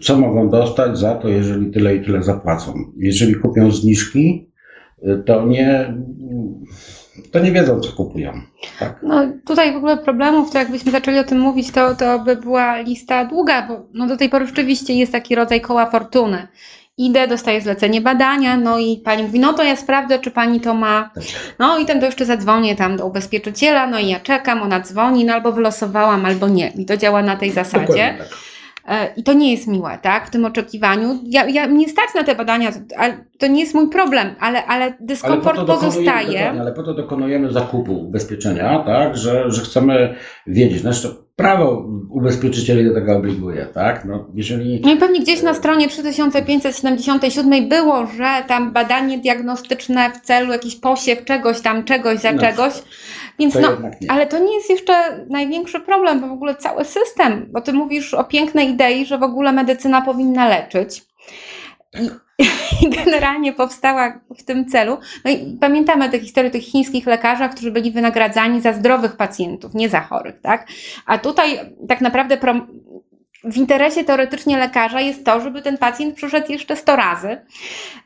co 0.00 0.18
mogą 0.18 0.48
dostać 0.48 0.98
za 0.98 1.14
to, 1.14 1.28
jeżeli 1.28 1.70
tyle 1.70 1.96
i 1.96 2.04
tyle 2.04 2.22
zapłacą. 2.22 2.74
Jeżeli 2.96 3.34
kupią 3.34 3.70
zniżki, 3.70 4.50
y, 5.02 5.22
to 5.26 5.46
nie, 5.46 5.94
to 7.32 7.38
nie 7.38 7.52
wiedzą, 7.52 7.80
co 7.80 7.92
kupują. 7.92 8.32
Tak? 8.78 9.00
No 9.02 9.32
tutaj 9.46 9.72
w 9.72 9.76
ogóle 9.76 9.96
problemów, 9.96 10.52
to 10.52 10.58
jakbyśmy 10.58 10.92
zaczęli 10.92 11.18
o 11.18 11.24
tym 11.24 11.40
mówić, 11.40 11.70
to, 11.70 11.94
to 11.94 12.18
by 12.18 12.36
była 12.36 12.80
lista 12.80 13.24
długa, 13.24 13.68
bo 13.68 13.86
no 13.94 14.06
do 14.06 14.16
tej 14.16 14.28
pory 14.28 14.46
rzeczywiście 14.46 14.94
jest 14.94 15.12
taki 15.12 15.34
rodzaj 15.34 15.60
koła 15.60 15.90
fortuny. 15.90 16.48
Idę, 17.00 17.28
dostaję 17.28 17.60
zlecenie 17.60 18.00
badania, 18.00 18.56
no 18.56 18.78
i 18.78 18.96
pani 18.96 19.22
mówi, 19.22 19.40
no 19.40 19.52
to 19.52 19.62
ja 19.62 19.76
sprawdzę, 19.76 20.18
czy 20.18 20.30
pani 20.30 20.60
to 20.60 20.74
ma. 20.74 21.10
Tak. 21.14 21.24
No 21.58 21.78
i 21.78 21.86
ten 21.86 22.00
to 22.00 22.06
jeszcze 22.06 22.24
zadzwonię 22.24 22.76
tam 22.76 22.96
do 22.96 23.06
ubezpieczyciela, 23.06 23.86
no 23.86 23.98
i 23.98 24.08
ja 24.08 24.20
czekam, 24.20 24.62
ona 24.62 24.80
dzwoni, 24.80 25.24
no 25.24 25.34
albo 25.34 25.52
wylosowałam, 25.52 26.26
albo 26.26 26.48
nie. 26.48 26.68
I 26.68 26.86
to 26.86 26.96
działa 26.96 27.22
na 27.22 27.36
tej 27.36 27.50
zasadzie. 27.50 28.14
Tak. 28.18 28.28
E, 28.88 29.12
I 29.16 29.22
to 29.22 29.32
nie 29.32 29.52
jest 29.52 29.66
miłe, 29.66 29.98
tak? 30.02 30.26
W 30.26 30.30
tym 30.30 30.44
oczekiwaniu. 30.44 31.18
Ja, 31.24 31.48
ja 31.48 31.66
mnie 31.66 31.88
stać 31.88 32.06
na 32.14 32.24
te 32.24 32.34
badania, 32.34 32.70
ale 32.98 33.24
to 33.38 33.46
nie 33.46 33.60
jest 33.60 33.74
mój 33.74 33.90
problem, 33.90 34.34
ale, 34.40 34.66
ale 34.66 34.84
Ale 34.84 34.92
po 34.92 35.04
dyskomfort 35.04 35.56
to 35.56 35.64
dokonujemy, 35.64 35.92
pozostaje. 35.92 36.38
dokładnie, 36.38 36.60
ale 36.60 36.72
po 36.72 36.82
to 36.82 36.94
dokonujemy 36.94 37.52
zakupu 37.52 37.92
ubezpieczenia, 37.92 38.82
tak, 38.86 39.16
że, 39.16 39.50
że 39.50 39.62
chcemy 39.62 40.14
wiedzieć. 40.46 40.80
Znaczy, 40.80 41.08
prawo 41.40 41.86
ubezpieczycieli 42.10 42.84
do 42.84 42.94
tego 42.94 43.16
obliguje, 43.16 43.66
tak? 43.74 44.04
No, 44.04 44.26
jeżeli 44.34 44.80
No 44.84 44.92
i 44.92 44.96
pewnie 44.96 45.20
gdzieś 45.20 45.42
na 45.42 45.54
stronie 45.54 45.88
3577 45.88 47.68
było, 47.68 48.06
że 48.06 48.44
tam 48.48 48.72
badanie 48.72 49.18
diagnostyczne 49.18 50.10
w 50.10 50.20
celu 50.20 50.52
jakiś 50.52 50.76
posiew 50.76 51.24
czegoś 51.24 51.60
tam, 51.60 51.84
czegoś 51.84 52.18
za 52.18 52.32
No, 52.32 52.40
czegoś. 52.40 52.72
Więc 53.38 53.54
to 53.54 53.60
no, 53.60 53.68
ale 54.08 54.26
to 54.26 54.38
nie 54.38 54.54
jest 54.54 54.70
jeszcze 54.70 55.26
największy 55.30 55.80
problem, 55.80 56.20
bo 56.20 56.28
w 56.28 56.32
ogóle 56.32 56.54
cały 56.54 56.84
system, 56.84 57.46
bo 57.52 57.60
ty 57.60 57.72
mówisz 57.72 58.14
o 58.14 58.24
pięknej 58.24 58.68
idei, 58.68 59.06
że 59.06 59.18
w 59.18 59.22
ogóle 59.22 59.52
medycyna 59.52 60.02
powinna 60.02 60.48
leczyć. 60.48 61.02
I 62.82 62.90
generalnie 63.04 63.52
powstała 63.52 64.20
w 64.38 64.42
tym 64.42 64.68
celu. 64.68 64.98
No 65.24 65.30
i 65.30 65.58
pamiętamy 65.60 66.10
tę 66.10 66.18
historię 66.18 66.50
tych 66.50 66.62
chińskich 66.62 67.06
lekarzach, 67.06 67.50
którzy 67.50 67.70
byli 67.70 67.90
wynagradzani 67.90 68.60
za 68.60 68.72
zdrowych 68.72 69.16
pacjentów, 69.16 69.74
nie 69.74 69.88
za 69.88 70.00
chorych, 70.00 70.40
tak? 70.40 70.66
A 71.06 71.18
tutaj 71.18 71.58
tak 71.88 72.00
naprawdę 72.00 72.36
w 73.44 73.56
interesie 73.56 74.04
teoretycznie 74.04 74.58
lekarza 74.58 75.00
jest 75.00 75.24
to, 75.24 75.40
żeby 75.40 75.62
ten 75.62 75.78
pacjent 75.78 76.14
przyszedł 76.14 76.52
jeszcze 76.52 76.76
100 76.76 76.96
razy, 76.96 77.36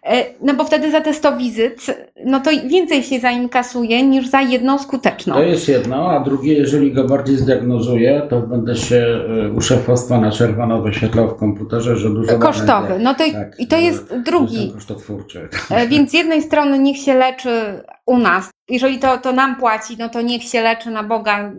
E, 0.07 0.25
no 0.43 0.55
bo 0.55 0.65
wtedy 0.65 0.91
za 0.91 1.01
te 1.01 1.15
100 1.15 1.37
wizyt, 1.37 1.87
no 2.25 2.41
to 2.41 2.51
więcej 2.67 3.03
się 3.03 3.21
zainkasuje 3.21 4.03
niż 4.07 4.27
za 4.29 4.41
jedną 4.41 4.79
skuteczną. 4.79 5.35
To 5.35 5.43
jest 5.43 5.69
jedno, 5.69 6.11
a 6.11 6.21
drugie, 6.21 6.55
jeżeli 6.55 6.93
go 6.93 7.05
bardziej 7.05 7.37
zdiagnozuję, 7.37 8.23
to 8.31 8.41
będę 8.41 8.77
się 8.77 9.07
y, 9.47 9.53
u 9.53 9.61
szefostwa 9.61 10.21
na 10.21 10.31
czerwono 10.31 10.83
wyświetlał 10.83 11.29
w 11.29 11.37
komputerze, 11.37 11.97
że 11.97 12.11
dużo 12.11 12.39
Kosztowy. 12.39 12.99
No 12.99 13.15
to, 13.15 13.25
i- 13.25 13.33
Tak, 13.33 13.61
i 13.61 13.67
to 13.67 13.77
jest 13.79 14.15
drugi. 14.17 14.73
Kosztotwórczy. 14.75 15.49
E, 15.71 15.89
Więc 15.89 16.11
z 16.11 16.15
jednej 16.15 16.43
strony 16.43 16.79
niech 16.79 16.97
się 16.97 17.15
leczy 17.15 17.83
u 18.07 18.19
nas. 18.19 18.51
Jeżeli 18.69 18.99
to, 18.99 19.19
to 19.19 19.33
nam 19.33 19.57
płaci, 19.57 19.97
no 19.99 20.09
to 20.09 20.23
niech 20.23 20.43
się 20.43 20.61
leczy 20.61 20.91
na 20.91 21.03
Boga 21.03 21.53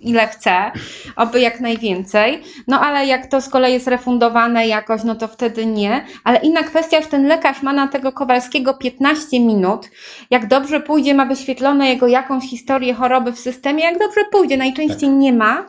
ile 0.00 0.26
chce, 0.26 0.72
oby 1.16 1.40
jak 1.40 1.60
najwięcej. 1.60 2.42
No 2.68 2.80
ale 2.80 3.06
jak 3.06 3.26
to 3.26 3.40
z 3.40 3.48
kolei 3.48 3.72
jest 3.72 3.86
refundowane 3.86 4.66
jakoś, 4.66 5.04
no 5.04 5.14
to 5.14 5.28
wtedy 5.28 5.66
nie. 5.66 6.04
Ale 6.24 6.38
inna 6.38 6.62
kwestia, 6.62 7.02
że 7.02 7.06
ten 7.06 7.26
lekarz 7.26 7.62
ma 7.62 7.72
na 7.72 7.88
tego 7.88 8.12
Kowalskiego 8.12 8.74
15 8.74 9.40
minut. 9.40 9.90
Jak 10.30 10.46
dobrze 10.46 10.80
pójdzie, 10.80 11.14
ma 11.14 11.26
wyświetlone 11.26 11.88
jego 11.88 12.06
jakąś 12.06 12.44
historię 12.44 12.94
choroby 12.94 13.32
w 13.32 13.38
systemie. 13.38 13.84
Jak 13.84 13.98
dobrze 13.98 14.20
pójdzie, 14.32 14.56
najczęściej 14.56 15.10
nie 15.10 15.32
ma. 15.32 15.66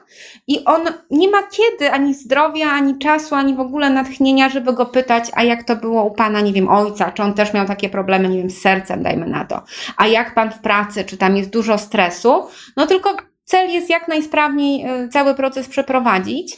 I 0.48 0.66
on 0.66 0.82
nie 1.12 1.30
ma 1.32 1.38
kiedy 1.44 1.92
ani 1.92 2.14
zdrowia, 2.14 2.72
ani 2.72 2.98
czasu, 3.00 3.36
ani 3.36 3.56
w 3.56 3.60
ogóle 3.60 3.90
natchnienia, 3.90 4.50
żeby 4.50 4.74
go 4.74 4.86
pytać, 4.86 5.24
a 5.34 5.44
jak 5.44 5.64
to 5.64 5.76
było 5.76 6.04
u 6.04 6.12
pana, 6.12 6.42
nie 6.42 6.54
wiem, 6.54 6.70
ojca, 6.70 7.12
czy 7.12 7.24
on 7.24 7.34
też 7.34 7.54
miał 7.54 7.66
takie 7.66 7.90
problemy, 7.90 8.30
nie 8.30 8.38
wiem, 8.38 8.50
z 8.50 8.62
sercem, 8.62 9.04
dajmy 9.04 9.28
na 9.28 9.46
to. 9.46 9.62
A 9.98 10.08
jak 10.12 10.36
pan 10.36 10.52
w 10.52 10.60
pracy, 10.60 11.04
czy 11.04 11.18
tam 11.18 11.38
jest 11.38 11.50
dużo 11.50 11.78
stresu? 11.78 12.34
No 12.78 12.88
tylko 12.88 13.16
cel 13.46 13.70
jest 13.70 13.90
jak 13.90 14.08
najsprawniej 14.08 14.86
y, 15.06 15.10
cały 15.10 15.36
proces 15.36 15.68
przeprowadzić 15.68 16.58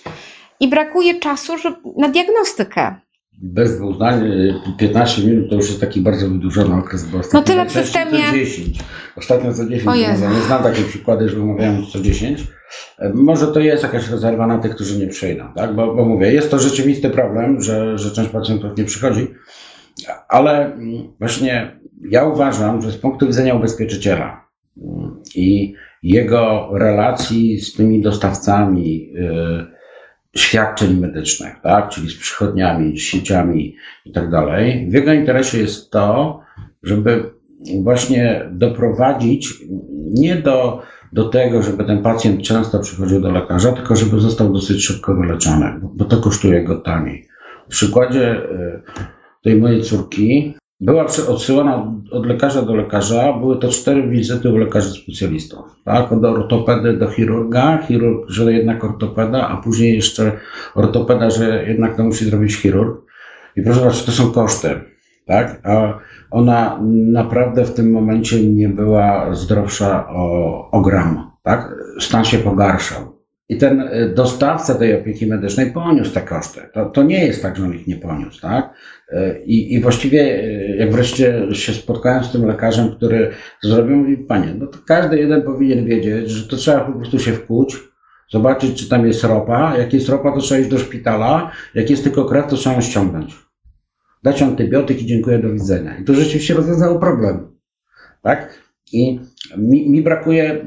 i 0.59 0.67
brakuje 0.67 1.19
czasu 1.19 1.53
na 1.97 2.09
diagnostykę. 2.09 2.95
Bez 3.41 3.77
dwóch 3.77 3.95
zdań, 3.95 4.27
y, 4.27 4.53
15 4.77 5.21
minut 5.23 5.49
to 5.49 5.55
już 5.55 5.67
jest 5.67 5.81
taki 5.81 6.01
bardzo 6.01 6.27
wydłużony 6.29 6.75
okres, 6.75 7.05
bo 7.05 7.19
No 7.33 7.41
tyle 7.41 7.65
w 7.65 7.71
systemie- 7.71 8.25
Co 8.27 8.33
10. 8.33 8.77
Ostatnio 9.17 9.53
co 9.53 9.65
10 9.65 9.87
O 9.87 9.95
Jezu. 9.95 10.11
umawiam. 10.11 10.33
Nie 10.39 10.41
znam 10.45 10.63
takie 10.63 10.81
przykłady, 10.83 11.29
że 11.29 11.39
umawiałem 11.41 11.85
co 11.93 11.99
10. 11.99 12.43
E, 12.99 13.11
Może 13.13 13.47
to 13.47 13.59
jest 13.59 13.83
jakaś 13.83 14.09
rezerwa 14.09 14.47
na 14.47 14.57
tych, 14.57 14.75
którzy 14.75 14.99
nie 14.99 15.07
przyjdą, 15.07 15.43
tak? 15.55 15.75
Bo, 15.75 15.95
bo 15.95 16.05
mówię, 16.05 16.33
jest 16.33 16.51
to 16.51 16.59
rzeczywisty 16.59 17.09
problem, 17.09 17.61
że, 17.61 17.97
że 17.97 18.11
część 18.11 18.29
pacjentów 18.29 18.77
nie 18.77 18.83
przychodzi, 18.83 19.27
ale 20.29 20.73
mm, 20.73 21.13
właśnie 21.19 21.79
ja 22.09 22.25
uważam, 22.25 22.81
że 22.81 22.91
z 22.91 22.97
punktu 22.97 23.27
widzenia 23.27 23.55
ubezpieczyciela 23.55 24.47
mm, 24.77 25.21
i 25.35 25.75
jego 26.03 26.69
relacji 26.73 27.59
z 27.59 27.73
tymi 27.73 28.01
dostawcami 28.01 29.13
y, 29.17 30.39
świadczeń 30.39 30.99
medycznych, 30.99 31.53
tak, 31.63 31.89
czyli 31.89 32.09
z 32.09 32.17
przychodniami, 32.17 32.97
z 32.97 33.01
sieciami 33.01 33.75
i 34.05 34.11
tak 34.11 34.29
dalej. 34.31 34.87
W 34.89 34.93
jego 34.93 35.13
interesie 35.13 35.57
jest 35.57 35.91
to, 35.91 36.39
żeby 36.83 37.31
właśnie 37.83 38.49
doprowadzić 38.51 39.53
nie 40.09 40.35
do, 40.35 40.81
do 41.13 41.29
tego, 41.29 41.61
żeby 41.61 41.85
ten 41.85 42.01
pacjent 42.03 42.41
często 42.41 42.79
przychodził 42.79 43.21
do 43.21 43.31
lekarza, 43.31 43.71
tylko 43.71 43.95
żeby 43.95 44.19
został 44.19 44.53
dosyć 44.53 44.85
szybko 44.85 45.15
wyleczony, 45.15 45.79
bo- 45.81 46.05
to 46.05 46.17
kosztuje 46.17 46.63
go 46.63 46.77
taniej. 46.81 47.27
W 47.65 47.69
przykładzie 47.69 48.35
y, 48.35 48.81
tej 49.43 49.55
mojej 49.55 49.81
córki 49.81 50.55
była 50.83 51.05
odsyłana 51.27 51.93
od 52.11 52.25
lekarza 52.25 52.61
do 52.61 52.75
lekarza. 52.75 53.33
Były 53.33 53.59
to 53.59 53.67
cztery 53.67 54.07
wizyty 54.07 54.49
u 54.49 54.57
lekarzy 54.57 54.91
specjalistów. 54.91 55.59
Tak? 55.85 56.11
Od 56.11 56.25
ortopedy 56.25 56.97
do 56.97 57.07
chirurga, 57.07 57.79
chirurg, 57.87 58.29
że 58.29 58.53
jednak 58.53 58.83
ortopeda, 58.83 59.47
a 59.47 59.57
później 59.57 59.95
jeszcze 59.95 60.31
ortopeda, 60.75 61.29
że 61.29 61.65
jednak 61.67 61.97
to 61.97 62.03
musi 62.03 62.25
zrobić 62.25 62.55
chirurg. 62.55 63.01
I 63.55 63.61
proszę 63.61 63.79
zobaczyć, 63.79 64.03
to 64.03 64.11
są 64.11 64.31
koszty. 64.31 64.69
Tak? 65.25 65.61
A 65.63 65.99
ona 66.31 66.79
naprawdę 67.11 67.65
w 67.65 67.73
tym 67.73 67.91
momencie 67.91 68.49
nie 68.49 68.69
była 68.69 69.35
zdrowsza 69.35 70.07
o, 70.09 70.71
o 70.71 70.81
gram. 70.81 71.31
Tak? 71.43 71.75
Stan 71.99 72.25
się 72.25 72.37
pogarszał. 72.37 73.12
I 73.49 73.57
ten 73.57 73.81
y, 73.81 74.13
dostawca 74.15 74.75
tej 74.75 74.95
opieki 74.95 75.27
medycznej 75.27 75.71
poniósł 75.71 76.13
te 76.13 76.21
koszty. 76.21 76.61
To, 76.73 76.85
to 76.85 77.03
nie 77.03 77.25
jest 77.25 77.41
tak, 77.41 77.55
że 77.57 77.63
on 77.63 77.73
ich 77.73 77.87
nie 77.87 77.95
poniósł, 77.95 78.41
tak? 78.41 78.73
Y, 79.13 79.43
I, 79.45 79.73
I 79.73 79.81
właściwie, 79.81 80.43
y, 80.43 80.75
jak 80.79 80.91
wreszcie 80.91 81.55
się 81.55 81.73
spotkałem 81.73 82.23
z 82.23 82.31
tym 82.31 82.45
lekarzem, 82.45 82.95
który 82.95 83.31
zrobił, 83.61 83.95
mówi, 83.95 84.17
panie, 84.17 84.55
no 84.59 84.67
to 84.67 84.79
każdy 84.87 85.17
jeden 85.17 85.41
powinien 85.41 85.85
wiedzieć, 85.85 86.29
że 86.29 86.47
to 86.47 86.55
trzeba 86.55 86.79
po 86.79 86.99
prostu 86.99 87.19
się 87.19 87.31
wkuć, 87.31 87.77
zobaczyć, 88.31 88.79
czy 88.79 88.89
tam 88.89 89.07
jest 89.07 89.23
ropa. 89.23 89.77
Jak 89.77 89.93
jest 89.93 90.09
ropa, 90.09 90.31
to 90.31 90.39
trzeba 90.39 90.59
iść 90.61 90.69
do 90.69 90.79
szpitala. 90.79 91.51
Jak 91.75 91.89
jest 91.89 92.03
tylko 92.03 92.25
krew, 92.25 92.47
to 92.47 92.55
trzeba 92.55 92.75
ją 92.75 92.81
ściągnąć. 92.81 93.35
Dać 94.23 94.41
antybiotyk 94.41 95.01
i 95.01 95.05
dziękuję, 95.05 95.39
do 95.39 95.49
widzenia. 95.49 95.97
I 95.97 96.03
to 96.03 96.13
rzeczywiście 96.13 96.53
rozwiązało 96.53 96.99
problem. 96.99 97.47
Tak? 98.21 98.63
I 98.93 99.19
mi, 99.57 99.89
mi 99.89 100.01
brakuje 100.01 100.65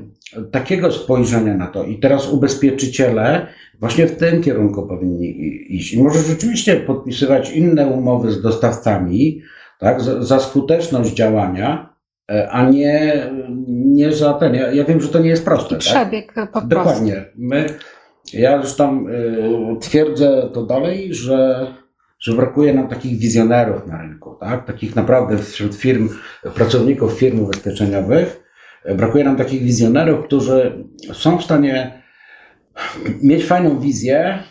takiego 0.52 0.92
spojrzenia 0.92 1.54
na 1.54 1.66
to. 1.66 1.84
I 1.84 1.98
teraz 1.98 2.28
ubezpieczyciele 2.28 3.46
właśnie 3.80 4.06
w 4.06 4.16
tym 4.16 4.42
kierunku 4.42 4.86
powinni 4.86 5.36
iść. 5.76 5.94
I 5.94 6.02
może 6.02 6.18
rzeczywiście 6.18 6.76
podpisywać 6.76 7.50
inne 7.50 7.86
umowy 7.86 8.32
z 8.32 8.42
dostawcami, 8.42 9.42
tak, 9.78 10.00
za, 10.00 10.40
skuteczność 10.40 11.14
działania, 11.14 11.94
e, 12.30 12.50
a 12.50 12.70
nie, 12.70 13.26
nie 13.68 14.12
za 14.12 14.34
ten. 14.34 14.54
Ja, 14.54 14.72
ja 14.72 14.84
wiem, 14.84 15.00
że 15.00 15.08
to 15.08 15.18
nie 15.18 15.28
jest 15.28 15.44
proste. 15.44 15.68
Tak? 15.68 15.78
Przebieg 15.78 16.32
po 16.34 16.46
prostu. 16.46 16.68
Dokładnie. 16.68 17.24
My, 17.36 17.66
ja 18.32 18.62
zresztą 18.62 19.06
y, 19.08 19.80
twierdzę 19.80 20.50
to 20.54 20.62
dalej, 20.62 21.14
że, 21.14 21.66
że 22.20 22.32
brakuje 22.32 22.74
nam 22.74 22.88
takich 22.88 23.18
wizjonerów 23.18 23.86
na 23.86 24.02
rynku, 24.02 24.36
tak? 24.40 24.66
Takich 24.66 24.96
naprawdę 24.96 25.38
wśród 25.38 25.74
firm, 25.74 26.08
pracowników 26.54 27.18
firm 27.18 27.40
ubezpieczeniowych. 27.40 28.45
Brakuje 28.94 29.24
nam 29.24 29.36
takich 29.36 29.62
wizjonerów, 29.62 30.24
którzy 30.26 30.84
są 31.12 31.38
w 31.38 31.44
stanie 31.44 32.02
mieć 33.22 33.44
fajną 33.44 33.80
wizję 33.80 34.42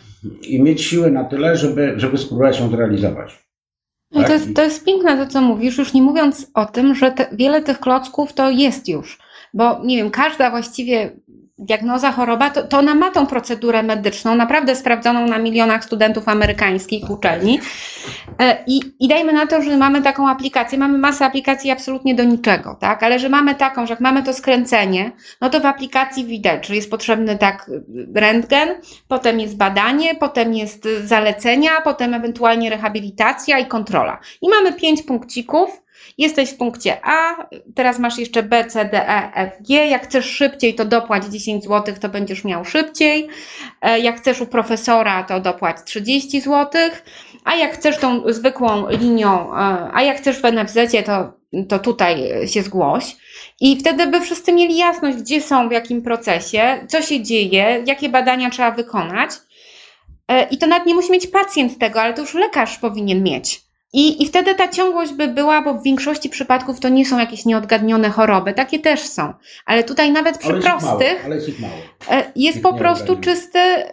i 0.42 0.62
mieć 0.62 0.82
siły 0.82 1.10
na 1.10 1.24
tyle, 1.24 1.56
żeby, 1.56 1.94
żeby 1.96 2.18
spróbować 2.18 2.60
ją 2.60 2.70
zrealizować. 2.70 3.46
No 4.12 4.20
i 4.20 4.24
to 4.24 4.30
Tak? 4.30 4.40
jest, 4.40 4.56
to 4.56 4.62
jest 4.62 4.84
piękne 4.84 5.16
to, 5.16 5.26
co 5.26 5.40
mówisz, 5.40 5.78
już 5.78 5.94
nie 5.94 6.02
mówiąc 6.02 6.50
o 6.54 6.64
tym, 6.66 6.94
że 6.94 7.10
te, 7.10 7.26
wiele 7.32 7.62
tych 7.62 7.80
klocków 7.80 8.32
to 8.32 8.50
jest 8.50 8.88
już. 8.88 9.18
Bo 9.54 9.84
nie 9.84 9.96
wiem, 9.96 10.10
każda 10.10 10.50
właściwie 10.50 11.10
diagnoza 11.58 12.12
choroba, 12.12 12.50
to, 12.50 12.62
to 12.62 12.78
ona 12.78 12.94
ma 12.94 13.10
tą 13.10 13.26
procedurę 13.26 13.82
medyczną, 13.82 14.34
naprawdę 14.34 14.76
sprawdzoną 14.76 15.26
na 15.26 15.38
milionach 15.38 15.84
studentów 15.84 16.28
amerykańskich 16.28 17.10
uczelni. 17.10 17.60
E, 18.38 18.64
I, 18.66 18.80
I 19.00 19.08
dajmy 19.08 19.32
na 19.32 19.46
to, 19.46 19.62
że 19.62 19.76
mamy 19.76 20.02
taką 20.02 20.28
aplikację, 20.28 20.78
mamy 20.78 20.98
masę 20.98 21.24
aplikacji 21.24 21.70
absolutnie 21.70 22.14
do 22.14 22.24
niczego, 22.24 22.76
tak? 22.80 23.02
Ale 23.02 23.18
że 23.18 23.28
mamy 23.28 23.54
taką, 23.54 23.86
że 23.86 23.92
jak 23.92 24.00
mamy 24.00 24.22
to 24.22 24.34
skręcenie, 24.34 25.12
no 25.40 25.50
to 25.50 25.60
w 25.60 25.66
aplikacji 25.66 26.24
widać, 26.24 26.66
że 26.66 26.74
jest 26.74 26.90
potrzebny 26.90 27.38
tak 27.38 27.70
rentgen, 28.14 28.68
potem 29.08 29.40
jest 29.40 29.56
badanie, 29.56 30.14
potem 30.14 30.54
jest 30.54 30.86
y, 30.86 31.06
zalecenia, 31.06 31.70
potem 31.84 32.14
ewentualnie 32.14 32.70
rehabilitacja 32.70 33.58
i 33.58 33.66
kontrola. 33.66 34.18
I 34.42 34.48
mamy 34.48 34.72
pięć 34.72 35.02
punkcików. 35.02 35.85
Jesteś 36.18 36.50
w 36.50 36.56
punkcie 36.56 36.96
A, 37.02 37.46
teraz 37.74 37.98
masz 37.98 38.18
jeszcze 38.18 38.42
B, 38.42 38.64
C, 38.64 38.84
D, 38.84 39.08
E, 39.08 39.32
F, 39.34 39.52
G. 39.68 39.86
Jak 39.86 40.04
chcesz 40.04 40.26
szybciej, 40.26 40.74
to 40.74 40.84
dopłać 40.84 41.24
10 41.24 41.64
zł, 41.64 41.94
to 42.00 42.08
będziesz 42.08 42.44
miał 42.44 42.64
szybciej. 42.64 43.28
E, 43.82 44.00
Jak 44.00 44.16
chcesz 44.16 44.40
u 44.40 44.46
profesora, 44.46 45.22
to 45.22 45.40
dopłać 45.40 45.76
30 45.84 46.40
zł. 46.40 46.90
A 47.44 47.54
jak 47.54 47.74
chcesz 47.74 47.98
tą 47.98 48.32
zwykłą 48.32 48.88
linią, 48.88 49.52
e, 49.56 49.56
a 49.92 50.02
jak 50.02 50.16
chcesz 50.16 50.36
w 50.40 50.44
NFZ, 50.44 50.78
to, 51.06 51.32
to 51.68 51.78
tutaj 51.78 52.30
się 52.48 52.62
zgłoś. 52.62 53.16
I 53.60 53.80
wtedy 53.80 54.06
by 54.06 54.20
wszyscy 54.20 54.52
mieli 54.52 54.76
jasność, 54.76 55.18
gdzie 55.18 55.40
są, 55.40 55.68
w 55.68 55.72
jakim 55.72 56.02
procesie, 56.02 56.86
co 56.88 57.02
się 57.02 57.22
dzieje, 57.22 57.82
jakie 57.86 58.08
badania 58.08 58.50
trzeba 58.50 58.70
wykonać. 58.70 59.30
E, 60.28 60.48
I 60.48 60.58
to 60.58 60.66
nawet 60.66 60.86
nie 60.86 60.94
musi 60.94 61.12
mieć 61.12 61.26
pacjent 61.26 61.78
tego, 61.78 62.02
ale 62.02 62.14
to 62.14 62.20
już 62.20 62.34
lekarz 62.34 62.78
powinien 62.78 63.22
mieć. 63.22 63.65
I, 63.92 64.22
I 64.22 64.26
wtedy 64.26 64.54
ta 64.54 64.68
ciągłość 64.68 65.12
by 65.12 65.28
była, 65.28 65.62
bo 65.62 65.74
w 65.74 65.82
większości 65.82 66.28
przypadków 66.28 66.80
to 66.80 66.88
nie 66.88 67.06
są 67.06 67.18
jakieś 67.18 67.44
nieodgadnione 67.44 68.10
choroby, 68.10 68.52
takie 68.52 68.78
też 68.78 69.00
są. 69.00 69.34
Ale 69.66 69.84
tutaj 69.84 70.12
nawet 70.12 70.38
przy 70.38 70.50
Ale 70.52 70.60
prostych 70.60 71.26
jest 71.46 71.60
mało. 71.60 71.74
e, 72.10 72.32
jest 72.36 72.62
po 72.62 72.74
prostu 72.74 73.16
czysty, 73.16 73.58
e, 73.58 73.86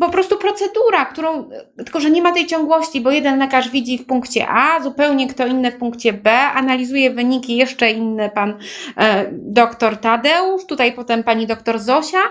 po 0.00 0.08
prostu 0.08 0.38
procedura, 0.38 1.04
którą, 1.04 1.48
tylko 1.76 2.00
że 2.00 2.10
nie 2.10 2.22
ma 2.22 2.32
tej 2.32 2.46
ciągłości, 2.46 3.00
bo 3.00 3.10
jeden 3.10 3.38
lekarz 3.38 3.70
widzi 3.70 3.98
w 3.98 4.06
punkcie 4.06 4.48
A, 4.48 4.82
zupełnie 4.82 5.28
kto 5.28 5.46
inny 5.46 5.72
w 5.72 5.76
punkcie 5.76 6.12
B, 6.12 6.32
analizuje 6.32 7.10
wyniki 7.10 7.56
jeszcze 7.56 7.90
inny 7.90 8.30
pan 8.34 8.58
e, 8.96 9.30
doktor 9.32 9.96
Tadeusz, 9.96 10.66
tutaj 10.66 10.92
potem 10.92 11.24
pani 11.24 11.46
doktor 11.46 11.78
Zosia 11.78 12.22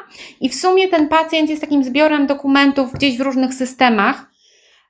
i 0.42 0.50
w 0.50 0.56
sumie 0.56 0.88
ten 0.88 1.08
pacjent 1.08 1.50
jest 1.50 1.62
takim 1.62 1.84
zbiorem 1.84 2.28
dokumentów 2.28 2.94
gdzieś 2.94 3.18
w 3.18 3.22
różnych 3.22 3.54
systemach 3.54 4.30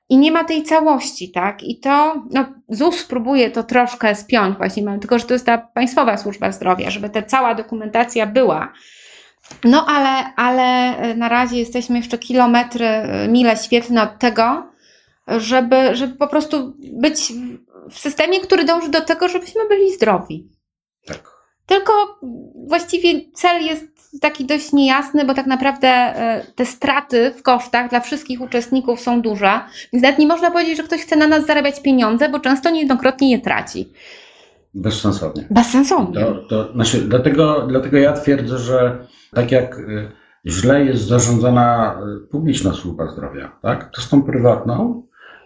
i 0.10 0.18
nie 0.18 0.32
ma 0.32 0.44
tej 0.44 0.64
całości, 0.64 1.32
tak? 1.32 1.64
I 1.64 1.80
to, 1.80 2.24
no, 2.32 2.46
ZUS 2.70 3.04
próbuje 3.04 3.52
to 3.52 3.64
troszkę 3.64 4.16
spiąć 4.16 4.58
właśnie, 4.58 4.84
mamy- 4.84 5.00
tylko 5.00 5.20
że 5.20 5.26
to 5.26 5.34
jest 5.34 5.46
ta 5.46 5.58
Państwowa 5.58 6.18
Służba 6.18 6.52
Zdrowia, 6.52 6.90
żeby 6.90 7.10
ta 7.10 7.22
cała 7.22 7.56
dokumentacja 7.56 8.26
była. 8.28 8.74
No 9.64 9.86
ale, 9.86 10.34
ale 10.36 10.94
na 11.16 11.30
razie 11.30 11.58
jesteśmy 11.60 11.98
jeszcze 11.98 12.18
kilometry, 12.18 12.88
mile 13.28 13.58
świetlne 13.58 14.04
od 14.04 14.20
tego, 14.20 14.72
żeby, 15.28 15.96
żeby 15.96 16.16
po 16.16 16.28
prostu 16.28 16.74
być 16.94 17.34
w- 17.34 17.94
w 17.94 18.00
systemie, 18.00 18.40
który 18.40 18.64
dąży 18.64 18.90
do 18.90 19.02
tego, 19.02 19.28
żebyśmy 19.28 19.68
byli 19.68 19.94
zdrowi. 19.94 20.50
Tak. 21.08 21.30
Tylko 21.66 21.94
właściwie 22.68 23.32
cel 23.34 23.66
jest 23.66 23.89
taki 24.22 24.46
dość 24.46 24.74
niejasny, 24.74 25.26
bo 25.26 25.34
tak 25.34 25.46
naprawdę 25.46 25.88
e, 25.88 26.46
te 26.56 26.66
straty 26.66 27.34
w 27.38 27.44
kosztach 27.44 27.90
dla 27.90 28.00
wszystkich 28.00 28.42
uczestników 28.42 29.00
są 29.00 29.22
duże, 29.22 29.60
więc 29.94 30.04
nawet 30.04 30.20
nie 30.20 30.28
można 30.28 30.52
powiedzieć, 30.52 30.78
że 30.78 30.84
ktoś 30.84 31.02
chce 31.02 31.16
na 31.16 31.28
nas 31.28 31.46
zarabiać 31.46 31.82
pieniądze, 31.82 32.30
bo 32.30 32.40
często 32.40 32.70
niejednokrotnie 32.70 33.32
je 33.32 33.40
traci. 33.40 33.90
Bezsensownie. 34.74 35.48
Bezsensownie. 35.52 36.20
To, 36.20 36.34
to, 36.50 36.74
znaczy, 36.74 37.02
dlatego, 37.02 37.68
dlatego 37.68 37.98
ja 37.98 38.14
twierdzę, 38.14 38.58
że 38.58 38.98
tak 39.34 39.52
jak 39.52 39.80
y, 39.80 40.12
źle 40.46 40.86
jest 40.86 41.08
zarządzana 41.08 41.96
y, 42.26 42.28
publiczna 42.28 42.74
służba 42.74 43.12
zdrowia, 43.12 43.52
tak, 43.62 43.92
to 43.96 44.02
z 44.02 44.10
tą 44.10 44.24
prywatną, 44.24 45.04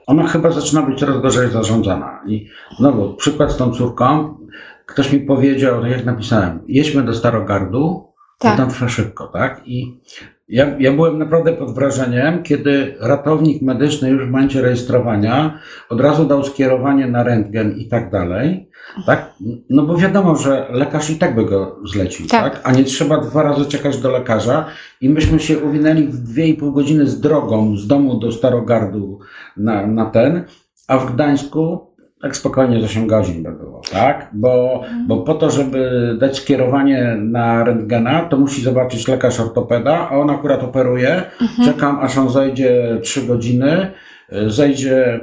ona 0.07 0.27
chyba 0.27 0.51
zaczyna 0.51 0.81
być 0.81 0.99
coraz 0.99 1.21
gorzej 1.21 1.51
zarządzana. 1.51 2.19
I 2.27 2.47
znowu, 2.77 3.13
przykład 3.13 3.51
z 3.51 3.57
tą 3.57 3.71
córką, 3.71 4.37
ktoś 4.85 5.13
mi 5.13 5.19
powiedział, 5.19 5.81
tak 5.81 5.91
jak 5.91 6.05
napisałem, 6.05 6.59
jedźmy 6.67 7.03
do 7.03 7.13
Starogardu, 7.13 8.12
Tak. 8.43 8.57
tam 8.57 8.69
trwa 8.69 8.89
szybko, 8.89 9.27
tak? 9.27 9.61
I 9.65 10.01
ja, 10.47 10.65
ja 10.79 10.91
byłem 10.91 11.17
naprawdę 11.19 11.53
pod 11.53 11.75
wrażeniem, 11.75 12.43
kiedy 12.43 12.95
ratownik 12.99 13.61
medyczny 13.61 14.09
już 14.09 14.23
w 14.23 14.31
momencie 14.31 14.61
rejestrowania 14.61 15.59
od 15.89 16.01
razu 16.01 16.25
dał 16.25 16.43
skierowanie 16.43 17.07
na 17.07 17.23
rentgen 17.23 17.77
i 17.77 17.87
tak 17.87 18.11
dalej, 18.11 18.69
tak? 19.05 19.33
No 19.69 19.83
bo 19.83 19.97
wiadomo, 19.97 20.35
że 20.35 20.67
lekarz 20.69 21.09
i 21.09 21.15
tak 21.15 21.35
by 21.35 21.45
go 21.45 21.79
zlecił, 21.85 22.27
Tak. 22.27 22.53
tak? 22.53 22.61
A 22.63 22.71
nie 22.71 22.83
trzeba 22.83 23.17
dwa 23.17 23.43
razy 23.43 23.65
czekać 23.65 23.97
do 23.97 24.11
lekarza 24.11 24.65
i 25.01 25.09
myśmy 25.09 25.39
się 25.39 25.59
uwinęli 25.59 26.07
w 26.07 26.17
dwie 26.17 26.47
i 26.47 26.53
pół 26.53 26.71
godziny 26.71 27.07
z 27.07 27.19
drogą 27.19 27.77
z 27.77 27.87
domu 27.87 28.19
do 28.19 28.31
Starogardu 28.31 29.19
na, 29.57 29.87
na 29.87 30.05
ten, 30.05 30.43
a 30.87 30.97
w 30.97 31.13
Gdańsku 31.13 31.92
tak 32.23 32.35
spokojnie 32.35 32.81
z 32.81 32.83
8 32.83 33.07
godzin 33.07 33.43
by 33.43 33.51
było, 33.51 33.81
tak? 33.91 34.29
Bo, 34.33 34.81
bo 35.07 35.17
po 35.17 35.33
to, 35.33 35.49
żeby 35.49 36.15
dać 36.19 36.37
skierowanie 36.37 37.15
na 37.19 37.63
rentgena, 37.63 38.21
to 38.21 38.37
musi 38.37 38.61
zobaczyć 38.61 39.07
lekarz 39.07 39.39
ortopeda, 39.39 40.09
a 40.09 40.17
on 40.17 40.29
akurat 40.29 40.63
operuje. 40.63 41.23
Mhm. 41.41 41.73
Czekam, 41.73 41.99
aż 41.99 42.17
on 42.17 42.29
zajdzie 42.29 42.99
3 43.01 43.21
godziny, 43.21 43.91
y, 44.33 44.49
zejdzie, 44.49 45.19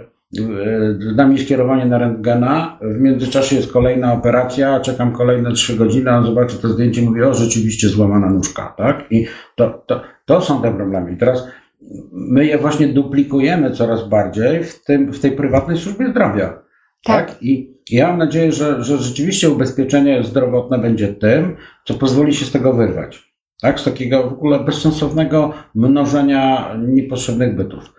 da 1.16 1.26
mi 1.26 1.38
skierowanie 1.38 1.86
na 1.86 1.98
rentgena, 1.98 2.78
w 2.82 3.00
międzyczasie 3.00 3.56
jest 3.56 3.72
kolejna 3.72 4.12
operacja, 4.12 4.80
czekam 4.80 5.12
kolejne 5.12 5.52
3 5.52 5.76
godziny, 5.76 6.10
a 6.10 6.18
on 6.18 6.26
zobaczy 6.26 6.56
to 6.56 6.68
zdjęcie 6.68 7.02
i 7.02 7.04
mówi, 7.04 7.22
o 7.22 7.34
rzeczywiście 7.34 7.88
złamana 7.88 8.30
nóżka, 8.30 8.74
tak? 8.76 9.04
I 9.10 9.26
to, 9.56 9.82
to, 9.86 10.00
to 10.24 10.40
są 10.40 10.62
te 10.62 10.74
problemy. 10.74 11.12
I 11.12 11.16
teraz 11.16 11.48
my 12.12 12.46
je 12.46 12.58
właśnie 12.58 12.88
duplikujemy 12.88 13.70
coraz 13.70 14.08
bardziej 14.08 14.64
w, 14.64 14.84
tym, 14.84 15.12
w 15.12 15.20
tej 15.20 15.32
prywatnej 15.32 15.78
służbie 15.78 16.10
zdrowia. 16.10 16.69
Tak. 17.04 17.30
Tak. 17.30 17.42
I 17.42 17.80
ja 17.90 18.08
mam 18.08 18.18
nadzieję, 18.18 18.52
że, 18.52 18.84
że 18.84 18.98
rzeczywiście 18.98 19.50
ubezpieczenie 19.50 20.24
zdrowotne 20.24 20.78
będzie 20.78 21.08
tym, 21.08 21.56
co 21.84 21.94
pozwoli 21.94 22.34
się 22.34 22.44
z 22.44 22.52
tego 22.52 22.72
wyrwać. 22.72 23.32
Tak? 23.60 23.80
Z 23.80 23.84
takiego 23.84 24.30
w 24.30 24.32
ogóle 24.32 24.60
bezsensownego 24.60 25.52
mnożenia 25.74 26.74
niepotrzebnych 26.78 27.56
bytów. 27.56 27.94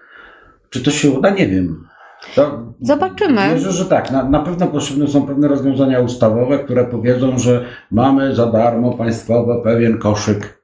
Czy 0.70 0.84
to 0.84 0.92
się 0.92 1.12
uda? 1.12 1.30
Nie 1.30 1.48
wiem. 1.48 1.88
To 2.36 2.74
Zobaczymy. 2.82 3.50
Wierzę, 3.50 3.72
że 3.72 3.86
tak. 3.86 4.12
Na, 4.12 4.24
na 4.24 4.40
pewno 4.40 4.68
potrzebne 4.68 5.08
są 5.08 5.28
pewne 5.28 5.48
rozwiązania 5.48 6.00
ustawowe, 6.00 6.60
które 6.60 6.86
powiedzą, 6.86 7.40
że 7.40 7.66
mamy 7.92 8.36
za 8.36 8.46
darmo 8.46 8.94
państwowo 8.94 9.62
pewien 9.62 9.98
koszyk 9.98 10.62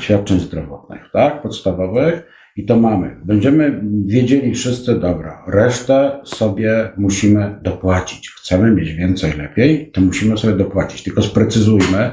świadczeń 0.00 0.40
zdrowotnych, 0.40 1.10
tak? 1.12 1.42
Podstawowych. 1.42 2.22
I 2.60 2.64
to 2.64 2.76
mamy. 2.76 3.16
Będziemy 3.24 3.80
wiedzieli 4.06 4.54
wszyscy, 4.54 4.98
dobra, 4.98 5.44
resztę 5.46 6.20
sobie 6.24 6.90
musimy 6.96 7.58
dopłacić. 7.62 8.30
Chcemy 8.30 8.70
mieć 8.70 8.92
więcej, 8.92 9.32
lepiej, 9.32 9.90
to 9.90 10.00
musimy 10.00 10.38
sobie 10.38 10.54
dopłacić. 10.56 11.02
Tylko 11.02 11.22
sprecyzujmy, 11.22 12.12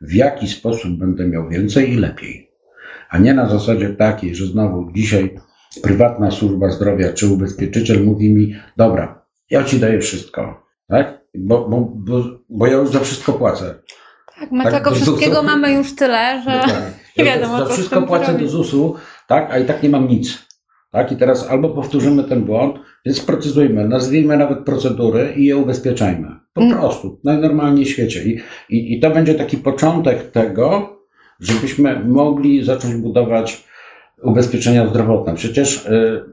w 0.00 0.14
jaki 0.14 0.48
sposób 0.48 0.98
będę 0.98 1.28
miał 1.28 1.48
więcej 1.48 1.92
i 1.92 1.96
lepiej. 1.96 2.50
A 3.10 3.18
nie 3.18 3.34
na 3.34 3.48
zasadzie 3.48 3.88
takiej, 3.88 4.34
że 4.34 4.46
znowu 4.46 4.92
dzisiaj 4.94 5.36
prywatna 5.82 6.30
służba 6.30 6.70
zdrowia 6.70 7.12
czy 7.12 7.26
ubezpieczyciel 7.26 8.04
mówi 8.04 8.34
mi, 8.34 8.54
dobra, 8.76 9.22
ja 9.50 9.64
ci 9.64 9.80
daję 9.80 10.00
wszystko, 10.00 10.66
tak? 10.88 11.20
Bo, 11.34 11.68
bo, 11.68 11.92
bo, 11.94 12.24
bo 12.48 12.66
ja 12.66 12.72
już 12.72 12.90
za 12.90 13.00
wszystko 13.00 13.32
płacę. 13.32 13.74
Tak, 14.40 14.52
my 14.52 14.64
Tak, 14.64 14.72
tego 14.72 14.90
do 14.90 14.96
wszystkiego 14.96 15.34
ZUS-u. 15.34 15.46
mamy 15.46 15.72
już 15.72 15.94
tyle, 15.94 16.42
że 16.44 16.62
nie 17.18 17.24
Ja 17.24 17.24
wiadomo, 17.34 17.58
za 17.58 17.64
co 17.66 17.70
z 17.70 17.74
wszystko 17.74 18.02
płacę 18.02 18.38
do. 18.38 18.48
ZUS-u, 18.48 18.96
tak? 19.28 19.50
A 19.50 19.58
i 19.58 19.64
tak 19.64 19.82
nie 19.82 19.88
mam 19.88 20.08
nic. 20.08 20.46
Tak? 20.90 21.12
I 21.12 21.16
teraz 21.16 21.50
albo 21.50 21.68
powtórzymy 21.68 22.24
ten 22.24 22.44
błąd, 22.44 22.76
więc 23.06 23.18
sprecyzujmy, 23.18 23.88
nazwijmy 23.88 24.36
nawet 24.36 24.58
procedury 24.58 25.32
i 25.36 25.44
je 25.44 25.56
ubezpieczajmy. 25.56 26.28
Po 26.52 26.60
Mm. 26.60 26.78
prostu, 26.78 27.20
najnormalniej 27.24 27.84
w 27.84 27.88
świecie. 27.88 28.24
I, 28.24 28.40
i, 28.68 28.94
I 28.96 29.00
to 29.00 29.10
będzie 29.10 29.34
taki 29.34 29.56
początek 29.56 30.30
tego, 30.30 30.96
żebyśmy 31.40 32.04
mogli 32.04 32.64
zacząć 32.64 32.94
budować 32.94 33.64
ubezpieczenia 34.22 34.88
zdrowotne. 34.88 35.34
Przecież 35.34 35.86
y, 35.86 36.24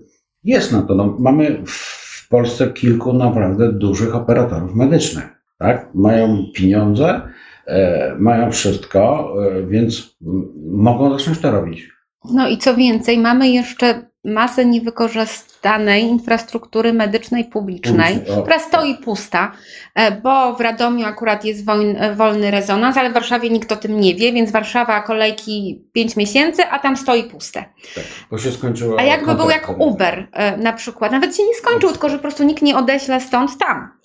jest 0.44 0.72
na 0.72 0.82
to. 0.82 0.96
No, 0.96 1.16
mamy 1.20 1.64
w 1.66 2.28
Polsce 2.30 2.68
kilku 2.68 3.14
naprawdę 3.14 3.72
dużych 3.74 4.16
operatorów 4.16 4.76
medycznych. 4.76 5.26
Tak? 5.58 5.90
Mają 5.96 6.46
pieniądze, 6.56 7.22
e, 7.68 8.16
mają 8.20 8.52
wszystko, 8.52 9.34
e, 9.46 9.64
więc 9.68 10.18
mogą 10.66 11.18
zacząć 11.18 11.40
to 11.40 11.52
robić. 11.52 11.90
No 12.26 12.48
i 12.48 12.58
co 12.58 12.76
więcej, 12.76 13.18
mamy 13.18 13.50
jeszcze 13.50 14.14
masę 14.24 14.66
niewykorzystanej 14.66 16.04
infrastruktury 16.04 16.94
medycznej 16.94 17.46
publicznej, 17.46 18.20
która 18.42 18.60
stoi 18.60 18.98
pusta, 18.98 19.52
e, 19.96 20.22
bo 20.22 20.56
w 20.56 20.62
Radomiu 20.62 21.06
akurat 21.06 21.46
jest 21.46 21.70
e, 21.70 22.16
wolny 22.16 22.52
rezonans, 22.52 22.98
ale 22.98 23.10
w 23.10 23.14
Warszawie 23.14 23.50
nikt 23.50 23.72
o 23.72 23.76
tym 23.76 24.00
nie 24.00 24.16
wie, 24.16 24.34
więc 24.34 24.52
Warszawa 24.52 25.02
kolejki 25.02 25.84
5 25.94 26.16
miesięcy, 26.16 26.64
a 26.66 26.80
tam 26.80 26.98
stoi 26.98 27.24
puste. 27.24 27.66
Tak, 27.96 28.04
bo 28.32 28.38
się 28.38 28.52
skończyło. 28.52 29.00
A 29.00 29.04
jakby 29.04 29.36
był 29.36 29.50
jak. 29.50 29.80
Uber 29.80 30.28
e, 30.32 30.58
na 30.58 30.74
przykład, 30.74 31.12
nawet 31.12 31.38
się 31.38 31.44
nie 31.44 31.56
skończył, 31.56 31.92
tylko 31.92 32.10
że 32.10 32.16
po 32.16 32.22
prostu 32.22 32.44
nikt 32.44 32.62
nie 32.62 32.78
odeśle 32.78 33.22
stąd 33.22 33.58
tam. 33.58 34.03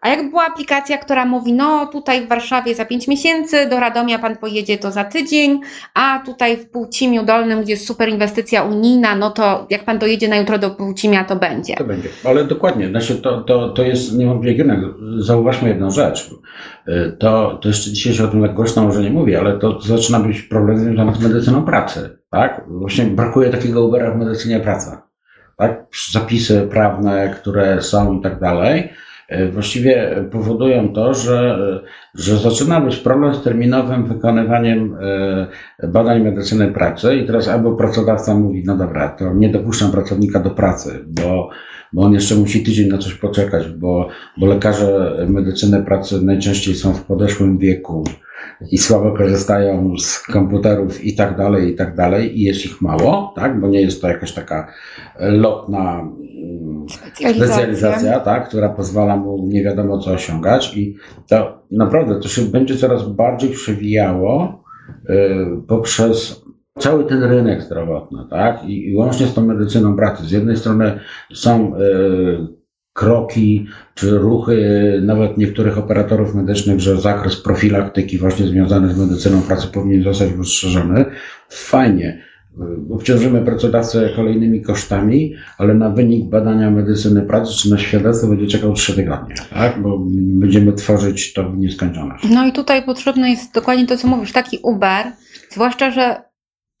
A 0.00 0.08
jak 0.08 0.30
była 0.30 0.46
aplikacja, 0.46 0.98
która 0.98 1.24
mówi, 1.24 1.52
no 1.52 1.86
tutaj 1.86 2.26
w 2.26 2.28
Warszawie 2.28 2.74
za 2.74 2.84
5 2.84 3.08
miesięcy, 3.08 3.68
do 3.70 3.80
Radomia 3.80 4.18
pan 4.18 4.36
pojedzie 4.36 4.78
to 4.78 4.90
za 4.90 5.04
tydzień, 5.04 5.60
a 5.94 6.22
tutaj 6.26 6.56
w 6.56 6.70
Półcimiu 6.70 7.22
Dolnym, 7.22 7.62
gdzie 7.62 7.72
jest 7.72 7.86
super 7.86 8.08
inwestycja 8.08 8.62
unijna, 8.62 9.16
no 9.16 9.30
to 9.30 9.66
jak 9.70 9.84
pan 9.84 9.98
dojedzie 9.98 10.28
na 10.28 10.36
jutro 10.36 10.58
do 10.58 10.70
Półcimia, 10.70 11.24
to 11.24 11.36
będzie. 11.36 11.74
To 11.74 11.84
będzie. 11.84 12.08
Ale 12.24 12.44
dokładnie, 12.44 12.88
znaczy 12.88 13.16
to, 13.16 13.40
to, 13.40 13.68
to 13.68 13.82
jest 13.82 14.14
niewątpliwie. 14.14 14.64
Zauważmy 15.18 15.68
jedną 15.68 15.90
rzecz. 15.90 16.30
Y, 16.88 17.16
To, 17.18 17.58
to 17.62 17.68
jeszcze 17.68 17.90
dzisiaj 17.90 18.14
się 18.14 18.24
o 18.24 18.28
tym 18.28 18.42
tak 18.42 18.54
głośno 18.54 18.82
może 18.82 19.02
nie 19.02 19.10
mówię, 19.10 19.40
ale 19.40 19.58
to 19.58 19.80
zaczyna 19.80 20.20
być 20.20 20.42
problem 20.42 20.78
związany 20.78 21.14
z 21.14 21.20
medycyną 21.20 21.64
pracy. 21.64 22.18
Tak? 22.30 22.64
Właśnie 22.68 23.04
brakuje 23.04 23.50
takiego 23.50 23.86
Ubera 23.86 24.10
w 24.10 24.16
medycynie 24.18 24.60
pracy. 24.60 24.90
Tak? 25.56 25.86
Zapisy 26.12 26.68
prawne, 26.70 27.34
które 27.40 27.82
są 27.82 28.18
i 28.18 28.22
tak 28.22 28.40
dalej, 28.40 28.92
właściwie 29.52 30.24
powodują 30.30 30.92
to, 30.92 31.14
że, 31.14 31.58
że 32.14 32.36
zaczyna 32.36 32.80
być 32.80 32.96
problem 32.96 33.34
z 33.34 33.42
terminowym 33.42 34.04
wykonywaniem 34.04 34.96
y, 35.82 35.88
badań 35.88 36.22
medycyny 36.22 36.72
pracy 36.72 37.16
i 37.16 37.26
teraz 37.26 37.48
albo 37.48 37.72
pracodawca 37.72 38.34
mówi, 38.34 38.62
no 38.66 38.76
dobra, 38.76 39.08
to 39.08 39.34
nie 39.34 39.48
dopuszczam 39.48 39.90
pracownika 39.90 40.40
do 40.40 40.50
pracy, 40.50 41.04
bo, 41.06 41.50
bo 41.92 42.02
on 42.02 42.12
jeszcze 42.12 42.34
musi 42.34 42.62
tydzień 42.62 42.88
na 42.88 42.98
coś 42.98 43.14
poczekać, 43.14 43.68
bo, 43.68 44.08
bo 44.38 44.46
lekarze 44.46 45.16
medycyny 45.28 45.82
pracy 45.82 46.22
najczęściej 46.24 46.74
są 46.74 46.94
w 46.94 47.04
podeszłym 47.04 47.58
wieku 47.58 48.04
i 48.70 48.78
słabo 48.78 49.12
korzystają 49.12 49.98
z 49.98 50.18
komputerów 50.18 51.04
i 51.04 51.14
tak 51.14 51.36
dalej, 51.36 51.72
i 51.72 51.76
tak 51.76 51.96
dalej, 51.96 52.38
i 52.38 52.42
jest 52.42 52.64
ich 52.64 52.82
mało, 52.82 53.32
tak, 53.36 53.60
bo 53.60 53.68
nie 53.68 53.80
jest 53.80 54.02
to 54.02 54.08
jakaś 54.08 54.32
taka 54.32 54.72
lotna 55.18 56.00
mm, 56.00 56.86
specjalizacja, 56.88 58.20
tak, 58.20 58.48
która 58.48 58.68
pozwala 58.68 59.16
mu 59.20 59.46
nie 59.46 59.64
wiadomo 59.64 59.98
co 59.98 60.10
osiągać 60.10 60.76
i 60.76 60.96
to 61.28 61.62
naprawdę 61.70 62.20
to 62.20 62.28
się 62.28 62.42
będzie 62.42 62.76
coraz 62.76 63.08
bardziej 63.08 63.50
przewijało 63.50 64.64
y, 65.10 65.16
poprzez 65.68 66.44
cały 66.78 67.04
ten 67.04 67.22
rynek 67.22 67.62
zdrowotny, 67.62 68.18
tak, 68.30 68.64
i, 68.64 68.88
i 68.88 68.96
łącznie 68.96 69.26
z 69.26 69.34
tą 69.34 69.46
medycyną 69.46 69.96
pracy. 69.96 70.24
Z 70.24 70.30
jednej 70.30 70.56
strony 70.56 71.00
są 71.34 71.76
y, 71.76 72.60
kroki 72.92 73.66
czy 73.94 74.18
ruchy 74.18 75.00
nawet 75.04 75.38
niektórych 75.38 75.78
operatorów 75.78 76.34
medycznych, 76.34 76.80
że 76.80 76.96
zakres 76.96 77.42
profilaktyki 77.42 78.18
właśnie 78.18 78.46
związany 78.46 78.94
z 78.94 78.98
medycyną 78.98 79.42
pracy 79.42 79.68
powinien 79.68 80.02
zostać 80.02 80.32
rozszerzony. 80.32 81.04
Fajnie. 81.48 82.29
Obciążymy 82.90 83.42
pracodawcę 83.42 84.10
kolejnymi 84.16 84.62
kosztami, 84.62 85.34
ale 85.58 85.74
na 85.74 85.90
wynik 85.90 86.24
badania 86.24 86.70
medycyny 86.70 87.22
pracy 87.22 87.52
czy 87.54 87.70
na 87.70 87.78
świadectwo 87.78 88.28
będzie 88.28 88.46
czekał 88.46 88.72
3 88.72 88.96
tygodnie, 88.96 89.34
tak? 89.50 89.82
Bo 89.82 89.98
będziemy 90.14 90.72
tworzyć 90.72 91.32
to 91.32 91.50
w 91.50 91.58
nieskończoność. 91.58 92.24
No 92.30 92.46
i 92.46 92.52
tutaj 92.52 92.82
potrzebne 92.82 93.30
jest 93.30 93.54
dokładnie 93.54 93.86
to, 93.86 93.96
co 93.96 94.08
mówisz, 94.08 94.32
taki 94.32 94.58
Uber, 94.62 95.06
zwłaszcza, 95.50 95.90
że 95.90 96.29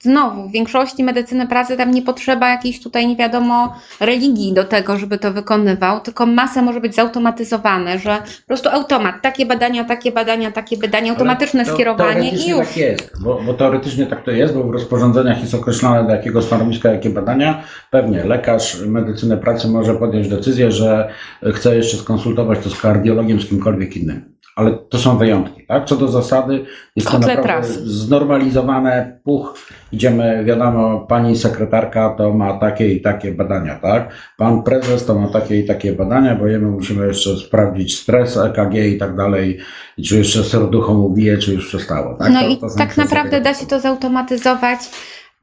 znowu 0.00 0.48
w 0.48 0.52
większości 0.52 1.04
medycyny 1.04 1.46
pracy 1.46 1.76
tam 1.76 1.90
nie 1.90 2.02
potrzeba 2.02 2.50
jakiejś 2.50 2.82
tutaj 2.82 3.06
nie 3.06 3.16
wiadomo 3.16 3.74
religii 4.00 4.52
do 4.52 4.64
tego, 4.64 4.98
żeby 4.98 5.18
to 5.18 5.32
wykonywał, 5.32 6.00
tylko 6.00 6.26
masa 6.26 6.62
może 6.62 6.80
być 6.80 6.94
zautomatyzowane, 6.94 7.98
że 7.98 8.18
po 8.18 8.46
prostu 8.46 8.68
automat, 8.68 9.14
takie 9.22 9.46
badania, 9.46 9.84
takie 9.84 10.12
badania, 10.12 10.52
takie 10.52 10.76
badania, 10.76 11.12
automatyczne 11.12 11.64
to 11.64 11.74
skierowanie 11.74 12.30
i 12.30 12.50
już. 12.50 12.66
tak 12.66 12.76
jest, 12.76 13.22
bo, 13.22 13.40
bo 13.46 13.54
teoretycznie 13.54 14.06
tak 14.06 14.24
to 14.24 14.30
jest, 14.30 14.54
bo 14.54 14.64
w 14.64 14.70
rozporządzeniach 14.70 15.40
jest 15.40 15.54
określone 15.54 16.04
do 16.04 16.10
jakiego 16.10 16.42
stanowiska, 16.42 16.92
jakie 16.92 17.10
badania. 17.10 17.62
Pewnie 17.90 18.24
lekarz 18.24 18.80
medycyny 18.86 19.36
pracy 19.36 19.68
może 19.68 19.94
podjąć 19.94 20.28
decyzję, 20.28 20.72
że 20.72 21.10
chce 21.54 21.76
jeszcze 21.76 21.96
skonsultować 21.96 22.58
to 22.58 22.70
z 22.70 22.80
kardiologiem, 22.80 23.40
z 23.40 23.48
kimkolwiek 23.48 23.96
innym. 23.96 24.29
Ale 24.60 24.78
to 24.88 24.98
są 24.98 25.18
wyjątki, 25.18 25.66
tak? 25.66 25.86
Co 25.86 25.96
do 25.96 26.08
zasady 26.08 26.64
jest 26.96 27.10
to 27.10 27.18
naprawdę 27.18 27.68
znormalizowane, 27.84 29.20
puch, 29.24 29.58
idziemy, 29.92 30.44
wiadomo, 30.44 31.00
pani 31.00 31.36
sekretarka 31.36 32.14
to 32.18 32.34
ma 32.34 32.58
takie 32.58 32.92
i 32.94 33.00
takie 33.00 33.32
badania, 33.32 33.78
tak? 33.78 34.12
Pan 34.38 34.62
prezes 34.62 35.06
to 35.06 35.14
ma 35.14 35.28
takie 35.28 35.60
i 35.60 35.66
takie 35.66 35.92
badania, 35.92 36.34
bo 36.34 36.46
jemu 36.46 36.70
musimy 36.70 37.06
jeszcze 37.06 37.36
sprawdzić 37.36 37.98
stres, 37.98 38.36
EKG 38.36 38.74
i 38.74 38.98
tak 38.98 39.16
dalej, 39.16 39.58
i 39.96 40.02
czy 40.02 40.18
jeszcze 40.18 40.44
serducho 40.44 40.94
mu 40.94 41.10
bije, 41.10 41.38
czy 41.38 41.52
już 41.54 41.68
przestało, 41.68 42.14
tak? 42.18 42.32
No 42.32 42.40
To- 42.40 42.48
i 42.48 42.56
to 42.56 42.66
tak 42.78 42.96
naprawdę 42.96 43.40
da 43.40 43.54
się 43.54 43.66
to 43.66 43.80
zautomatyzować 43.80 44.80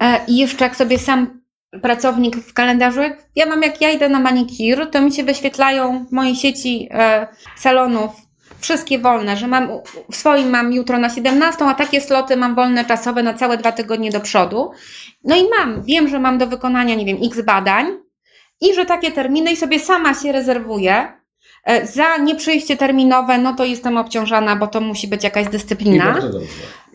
e, 0.03 0.19
i 0.27 0.37
jeszcze 0.37 0.63
jak 0.63 0.75
sobie 0.75 0.99
sam 0.99 1.41
pracownik 1.81 2.35
w 2.35 2.53
kalendarzu, 2.53 3.01
jak 3.01 3.17
ja 3.35 3.45
mam 3.45 3.61
jak 3.61 3.81
ja 3.81 3.91
idę 3.91 4.09
na 4.09 4.19
manikir, 4.19 4.87
to 4.91 5.01
mi 5.01 5.11
się 5.11 5.23
wyświetlają 5.23 6.05
w 6.05 6.11
mojej 6.11 6.35
sieci 6.35 6.89
e, 6.91 7.27
salonów 7.55 8.26
wszystkie 8.59 8.99
wolne, 8.99 9.37
że 9.37 9.47
mam 9.47 9.69
w 10.11 10.15
swoim 10.15 10.49
mam 10.49 10.73
jutro 10.73 10.97
na 10.97 11.09
17, 11.09 11.65
a 11.65 11.73
takie 11.73 12.01
sloty 12.01 12.37
mam 12.37 12.55
wolne 12.55 12.85
czasowe 12.85 13.23
na 13.23 13.33
całe 13.33 13.57
dwa 13.57 13.71
tygodnie 13.71 14.11
do 14.11 14.19
przodu. 14.19 14.71
No 15.23 15.35
i 15.35 15.43
mam, 15.57 15.83
wiem, 15.83 16.07
że 16.07 16.19
mam 16.19 16.37
do 16.37 16.47
wykonania, 16.47 16.95
nie 16.95 17.05
wiem, 17.05 17.17
x 17.23 17.41
badań 17.41 17.85
i 18.61 18.73
że 18.73 18.85
takie 18.85 19.11
terminy 19.11 19.51
i 19.51 19.55
sobie 19.55 19.79
sama 19.79 20.13
się 20.13 20.31
rezerwuję. 20.31 21.13
E, 21.63 21.87
Za 21.87 22.17
nieprzyjście 22.17 22.77
terminowe, 22.77 23.37
no 23.37 23.53
to 23.53 23.65
jestem 23.65 23.97
obciążana, 23.97 24.55
bo 24.55 24.67
to 24.67 24.81
musi 24.81 25.07
być 25.07 25.23
jakaś 25.23 25.47
dyscyplina. 25.47 26.13
tak 26.13 26.23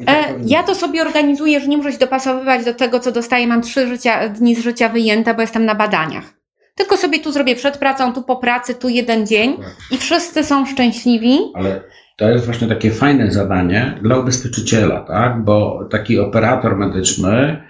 E, 0.08 0.34
ja 0.44 0.62
to 0.62 0.74
sobie 0.74 1.02
organizuję, 1.02 1.60
że 1.60 1.66
nie 1.68 1.76
muszę 1.76 1.92
się 1.92 1.98
dopasowywać 1.98 2.64
do 2.64 2.74
tego, 2.74 3.00
co 3.00 3.12
dostaję. 3.12 3.46
Mam 3.46 3.62
trzy 3.62 3.86
życia, 3.86 4.28
dni 4.28 4.54
z 4.54 4.58
życia 4.58 4.88
wyjęte, 4.88 5.34
bo 5.34 5.40
jestem 5.40 5.64
na 5.64 5.74
badaniach. 5.74 6.41
Tylko 6.74 6.96
sobie 6.96 7.20
tu 7.20 7.32
zrobię 7.32 7.56
przed 7.56 7.78
pracą, 7.78 8.12
tu 8.12 8.22
po 8.22 8.36
pracy, 8.36 8.74
tu 8.74 8.88
jeden 8.88 9.26
dzień 9.26 9.56
Tak. 9.56 9.76
i 9.90 9.98
wszyscy 9.98 10.44
są 10.44 10.66
szczęśliwi. 10.66 11.38
Ale 11.54 11.82
to 12.16 12.30
jest 12.30 12.44
właśnie 12.44 12.68
takie 12.68 12.90
fajne 12.90 13.30
zadanie 13.30 13.98
dla 14.02 14.18
ubezpieczyciela, 14.18 15.00
tak? 15.00 15.44
Bo 15.44 15.88
taki 15.90 16.18
operator 16.18 16.76
medyczny, 16.76 17.62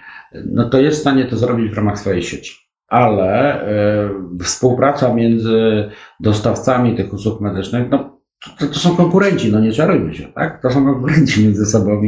no 0.45 0.69
to 0.69 0.81
jest 0.81 0.97
w 0.97 1.01
stanie 1.01 1.25
to 1.25 1.37
zrobić 1.37 1.71
w 1.71 1.77
ramach 1.77 1.99
swojej 1.99 2.23
sieci. 2.23 2.53
Ale 2.87 3.61
e, 3.61 4.09
współpraca 4.43 5.13
między 5.13 5.89
dostawcami 6.19 6.95
tych 6.95 7.13
usług 7.13 7.41
medycznych, 7.41 7.87
no 7.89 8.21
to, 8.59 8.67
to 8.67 8.73
są 8.73 8.95
konkurenci, 8.95 9.51
no 9.51 9.59
nie 9.59 9.71
czarujmy 9.71 10.13
się, 10.13 10.27
tak? 10.27 10.61
To 10.61 10.69
są 10.69 10.85
konkurenci 10.85 11.43
między 11.43 11.65
sobą 11.65 12.01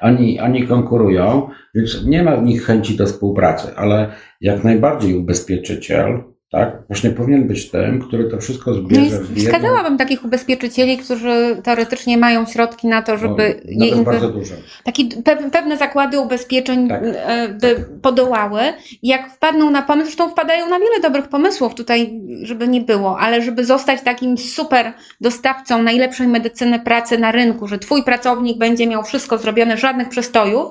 oni, 0.00 0.40
oni 0.40 0.66
konkurują, 0.66 1.48
więc 1.74 2.04
nie 2.04 2.22
ma 2.22 2.36
w 2.36 2.42
nich 2.42 2.64
chęci 2.64 2.96
do 2.96 3.06
współpracy, 3.06 3.76
ale 3.76 4.12
jak 4.40 4.64
najbardziej 4.64 5.16
ubezpieczyciel 5.16 6.22
tak, 6.50 6.82
właśnie 6.88 7.10
powinien 7.10 7.48
być 7.48 7.70
tym, 7.70 8.00
który 8.00 8.24
to 8.24 8.38
wszystko 8.38 8.70
No 8.70 8.76
zbierze 8.76 9.18
w 9.20 9.36
jedną- 9.36 9.44
wskazałabym 9.44 9.98
takich 9.98 10.24
ubezpieczycieli, 10.24 10.96
którzy 10.98 11.56
teoretycznie 11.64 12.18
mają 12.18 12.46
środki 12.46 12.86
na 12.86 13.02
to, 13.02 13.18
żeby 13.18 13.60
no, 13.76 13.86
je 13.86 13.96
bardzo 13.96 14.28
dużo. 14.28 14.54
Taki 14.84 15.08
pe- 15.08 15.50
pewne 15.50 15.76
zakłady 15.76 16.20
ubezpieczeń 16.20 16.88
Tak. 16.88 17.02
e, 17.04 17.48
by 17.48 17.84
podołały. 18.02 18.60
I 19.02 19.08
Jak 19.08 19.32
wpadną 19.32 19.70
na 19.70 19.82
pomysł, 19.82 20.04
zresztą 20.06 20.28
wpadają 20.30 20.68
na 20.68 20.78
wiele 20.78 21.00
dobrych 21.02 21.28
pomysłów 21.28 21.74
tutaj, 21.74 22.20
żeby 22.42 22.68
nie 22.68 22.80
było, 22.80 23.18
ale 23.18 23.42
żeby 23.42 23.64
zostać 23.64 24.02
takim 24.02 24.38
super 24.38 24.92
dostawcą 25.20 25.82
najlepszej 25.82 26.28
medycyny 26.28 26.80
pracy 26.80 27.18
na 27.18 27.32
rynku, 27.32 27.68
że 27.68 27.78
twój 27.78 28.02
pracownik 28.02 28.58
będzie 28.58 28.86
miał 28.86 29.02
wszystko 29.02 29.38
zrobione, 29.38 29.76
żadnych 29.76 30.08
przestojów, 30.08 30.70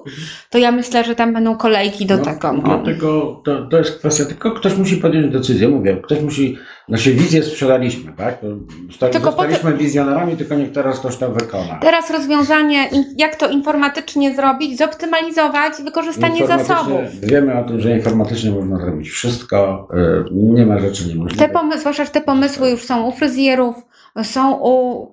to 0.49 0.57
ja 0.57 0.71
myślę, 0.71 1.03
że 1.03 1.15
tam 1.15 1.33
będą 1.33 1.57
kolejki 1.57 2.05
do 2.05 2.17
no, 2.17 2.23
tego. 2.25 2.53
No. 2.53 2.61
Dlatego 2.61 3.41
to, 3.45 3.65
to 3.65 3.77
jest 3.77 3.99
kwestia, 3.99 4.25
tylko 4.25 4.51
ktoś 4.51 4.77
musi 4.77 4.97
podjąć 4.97 5.33
decyzję, 5.33 5.66
mówię, 5.67 5.97
ktoś 6.03 6.21
musi, 6.21 6.57
nasze 6.89 7.09
wizje 7.11 7.43
sprzedaliśmy, 7.43 8.13
tak? 8.13 8.39
To 8.41 8.47
sta- 8.95 9.09
Tylko 9.09 9.31
Zostaliśmy 9.31 9.73
wizjonerami, 9.73 10.37
tylko 10.37 10.55
niech 10.55 10.71
teraz 10.71 10.99
ktoś 10.99 11.17
to 11.17 11.31
wykona. 11.31 11.79
Teraz 11.81 12.11
rozwiązanie, 12.11 12.89
jak 13.17 13.35
to 13.35 13.49
informatycznie 13.49 14.35
zrobić, 14.35 14.77
zoptymalizować 14.77 15.73
wykorzystanie 15.83 16.47
zasobów. 16.47 17.01
Wiemy 17.21 17.59
o 17.59 17.63
tym, 17.63 17.79
że 17.79 17.91
informatycznie 17.97 18.51
można 18.51 18.77
zrobić 18.77 19.09
wszystko, 19.09 19.87
y, 19.93 20.33
nie 20.33 20.65
ma 20.65 20.79
rzeczy 20.79 21.07
niemożliwych. 21.07 21.47
Te 21.47 21.53
pomysły, 21.53 21.79
zwłaszcza, 21.79 22.05
że 22.05 22.11
te 22.11 22.21
pomysły 22.21 22.69
już 22.69 22.83
są 22.83 23.07
u 23.07 23.11
fryzjerów, 23.11 23.75
są 24.23 24.53
u, 24.61 25.07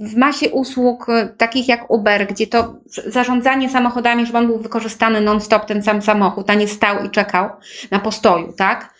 w 0.00 0.16
masie 0.16 0.50
usług 0.50 1.08
e, 1.08 1.28
takich 1.36 1.68
jak 1.68 1.90
Uber, 1.90 2.26
gdzie 2.26 2.46
to 2.46 2.74
zarządzanie 3.06 3.70
samochodami, 3.70 4.26
żeby 4.26 4.38
on 4.38 4.46
był 4.46 4.58
wykorzystany 4.58 5.20
non-stop, 5.20 5.64
ten 5.64 5.82
sam 5.82 6.02
samochód, 6.02 6.50
a 6.50 6.54
nie 6.54 6.68
stał 6.68 7.04
i 7.04 7.10
czekał 7.10 7.50
na 7.90 7.98
postoju, 7.98 8.52
tak? 8.56 8.94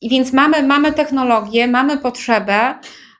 I 0.00 0.08
więc 0.08 0.32
mamy, 0.32 0.62
mamy 0.62 0.92
technologię, 0.92 1.68
mamy 1.68 1.98
potrzebę, 1.98 2.74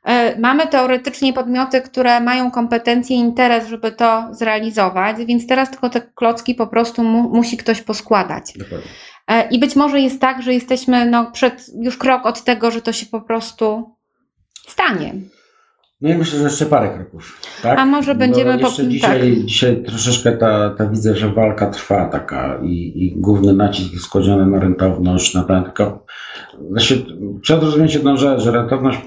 e, 0.05 0.39
mamy 0.41 0.67
teoretycznie 0.67 1.33
podmioty, 1.33 1.81
które 1.81 2.21
mają 2.21 2.51
kompetencje 2.51 3.17
i 3.17 3.21
interes, 3.21 3.69
żeby 3.69 3.93
to 3.93 4.29
zrealizować, 4.31 5.17
więc 5.27 5.47
teraz 5.47 5.71
tylko 5.71 5.91
te 5.91 6.01
klocki 6.01 6.55
po 6.55 6.67
prostu 6.67 7.05
mu, 7.05 7.23
musi 7.23 7.57
ktoś 7.57 7.81
poskładać. 7.81 8.53
Dokładnie. 8.59 8.91
E, 9.29 9.49
I 9.49 9.59
być 9.59 9.77
może 9.77 10.01
jest 10.01 10.21
tak, 10.21 10.43
że 10.43 10.55
jesteśmy 10.55 11.07
no, 11.07 11.31
przed 11.31 11.67
już 11.81 11.97
krok 11.97 12.27
od 12.27 12.45
tego, 12.45 12.71
że 12.71 12.83
to 12.83 12.93
się 12.93 13.07
po 13.07 13.21
prostu 13.21 13.97
stanie. 14.69 15.15
No 16.01 16.11
i 16.11 16.15
myślę, 16.15 16.39
że 16.39 16.45
jeszcze 16.45 16.67
parę 16.67 16.95
kroków. 16.95 17.41
Tak? 17.63 17.79
A 17.79 17.87
może 17.87 18.15
będziemy 18.15 18.59
jeszcze 18.59 18.83
po- 18.83 18.89
dzisiaj, 18.89 19.21
tak. 19.21 19.45
dzisiaj 19.45 19.83
troszeczkę 19.83 20.33
ta, 20.33 20.71
ta 20.71 20.87
widzę, 20.87 21.17
że 21.17 21.33
walka 21.33 21.71
trwa 21.71 22.09
taka 22.09 22.59
i, 22.63 22.93
i 22.97 23.21
główny 23.21 23.53
nacisk 23.53 23.93
jest 23.93 24.09
kładziony 24.09 24.47
na 24.47 24.61
rentowność, 24.61 25.35
na 25.35 25.45
ten, 25.45 25.65
tylko 25.65 26.05
znaczy, 26.71 27.07
trzeba 27.45 27.61
zrozumieć 27.61 27.95
jedną 27.95 28.17
rzecz, 28.17 28.41
że 28.43 28.51
rentowność 28.51 28.99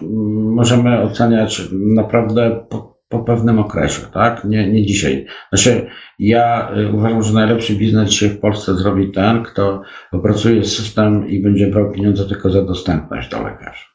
możemy 0.53 1.01
oceniać 1.01 1.61
naprawdę 1.71 2.65
po, 2.69 2.97
po 3.09 3.19
pewnym 3.19 3.59
okresie, 3.59 4.01
tak? 4.13 4.43
Nie, 4.45 4.71
nie 4.71 4.85
dzisiaj. 4.85 5.25
Znaczy, 5.49 5.87
ja 6.19 6.71
y, 6.77 6.91
uważam, 6.93 7.23
że 7.23 7.33
najlepszy 7.33 7.75
biznes 7.75 8.09
dzisiaj 8.09 8.29
w 8.29 8.39
Polsce 8.39 8.75
zrobi 8.75 9.11
ten, 9.11 9.43
kto 9.43 9.81
opracuje 10.11 10.63
system 10.63 11.27
i 11.27 11.41
będzie 11.41 11.67
brał 11.67 11.91
pieniądze 11.91 12.25
tylko 12.25 12.49
za 12.49 12.65
dostępność 12.65 13.29
do 13.29 13.43
lekarza. 13.43 13.85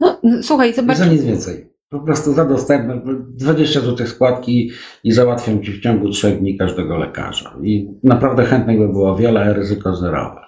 No, 0.00 0.20
słuchaj, 0.42 0.74
zobacz, 0.74 0.96
za 0.96 1.06
nic 1.06 1.24
więcej. 1.24 1.77
Po 1.90 2.00
prostu 2.00 2.32
za 2.32 2.44
dostępność. 2.44 3.04
20 3.28 3.80
zł 3.80 4.06
składki 4.06 4.70
i 5.04 5.12
załatwią 5.12 5.60
ci 5.60 5.72
w 5.72 5.80
ciągu 5.80 6.10
3 6.10 6.30
dni 6.30 6.58
każdego 6.58 6.96
lekarza. 6.96 7.56
I 7.62 7.88
naprawdę 8.04 8.44
chętnych 8.44 8.78
by 8.78 8.88
było 8.88 9.16
wiele, 9.16 9.54
ryzyko 9.54 9.96
zerowe. 9.96 10.40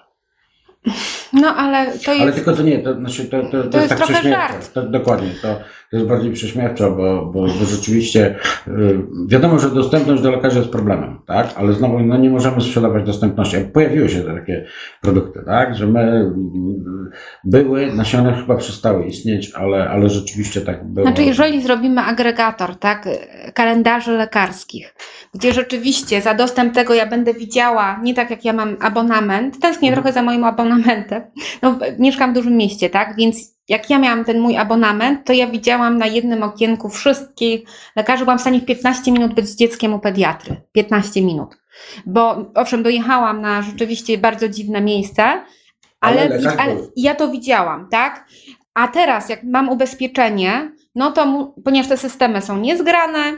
No 1.33 1.47
ale 1.47 1.91
to 2.05 2.11
Ale 2.11 2.25
jest. 2.25 2.35
tylko 2.35 2.53
to 2.53 2.63
nie, 2.63 2.79
to, 2.79 2.93
znaczy 2.95 3.25
to, 3.25 3.43
to, 3.43 3.49
to, 3.49 3.57
jest 3.57 3.73
jest 3.73 3.89
tak 3.89 4.03
prześmiewcze. 4.03 4.53
To, 4.73 4.81
dokładnie, 4.89 5.29
to, 5.41 5.55
to 5.91 5.97
jest 5.97 6.09
bardziej 6.09 6.31
prześmiewczo, 6.31 6.91
bo, 6.91 7.25
bo, 7.25 7.41
bo 7.41 7.65
rzeczywiście 7.65 8.35
y, 8.67 8.99
wiadomo, 9.27 9.59
że 9.59 9.69
dostępność 9.69 10.21
do 10.21 10.31
lekarza 10.31 10.59
jest 10.59 10.71
problemem, 10.71 11.19
tak? 11.27 11.47
Ale 11.55 11.73
znowu 11.73 11.99
no, 11.99 12.17
nie 12.17 12.29
możemy 12.29 12.61
sprzedawać 12.61 13.05
dostępności. 13.05 13.57
Pojawiły 13.73 14.09
się 14.09 14.21
takie 14.21 14.65
produkty, 15.01 15.39
tak? 15.45 15.75
Że 15.75 15.87
my 15.87 15.99
mm, 16.01 17.09
były, 17.43 17.93
nasiona 17.93 18.33
chyba 18.33 18.55
przestały 18.55 19.05
istnieć, 19.05 19.51
ale, 19.55 19.89
ale 19.89 20.09
rzeczywiście 20.09 20.61
tak 20.61 20.87
było. 20.87 21.07
Znaczy, 21.07 21.23
jeżeli 21.23 21.61
zrobimy 21.61 22.01
agregator, 22.01 22.75
tak, 22.75 23.09
kalendarzy 23.53 24.11
lekarskich, 24.11 24.95
gdzie 25.33 25.53
rzeczywiście 25.53 26.21
za 26.21 26.33
dostęp 26.33 26.73
tego 26.73 26.93
ja 26.93 27.05
będę 27.05 27.33
widziała, 27.33 27.99
nie 28.03 28.13
tak 28.13 28.29
jak 28.29 28.45
ja 28.45 28.53
mam 28.53 28.77
abonament, 28.81 29.59
tęsknię 29.59 29.89
Mhm. 29.89 30.03
trochę 30.03 30.13
za 30.13 30.21
moim 30.23 30.43
abonamentem. 30.43 31.20
No, 31.61 31.79
mieszkam 31.99 32.31
w 32.31 32.35
dużym 32.35 32.57
mieście, 32.57 32.89
tak, 32.89 33.15
więc 33.15 33.37
jak 33.69 33.89
ja 33.89 33.99
miałam 33.99 34.25
ten 34.25 34.39
mój 34.39 34.57
abonament, 34.57 35.25
to 35.25 35.33
ja 35.33 35.47
widziałam 35.47 35.97
na 35.97 36.07
jednym 36.07 36.43
okienku 36.43 36.89
wszystkich 36.89 37.61
lekarzy, 37.95 38.23
byłam 38.23 38.37
w 38.37 38.41
stanie 38.41 38.59
w 38.59 38.65
15 38.65 39.11
minut 39.11 39.33
być 39.33 39.47
z 39.47 39.55
dzieckiem 39.55 39.93
u 39.93 39.99
pediatry. 39.99 40.55
15 40.71 41.21
minut. 41.21 41.57
Bo 42.05 42.51
owszem, 42.55 42.83
dojechałam 42.83 43.41
na 43.41 43.61
rzeczywiście 43.61 44.17
bardzo 44.17 44.49
dziwne 44.49 44.81
miejsce, 44.81 45.23
ale, 46.01 46.21
Ale 46.21 46.27
lekarz 46.27 46.59
ale 46.59 46.75
ja 46.95 47.15
to 47.15 47.31
widziałam, 47.31 47.87
tak? 47.89 48.25
A 48.73 48.87
teraz, 48.87 49.29
jak 49.29 49.43
mam 49.43 49.69
ubezpieczenie, 49.69 50.71
no 50.95 51.11
to 51.11 51.53
ponieważ 51.65 51.89
te 51.89 51.97
systemy 51.97 52.41
są 52.41 52.57
niezgrane, 52.57 53.37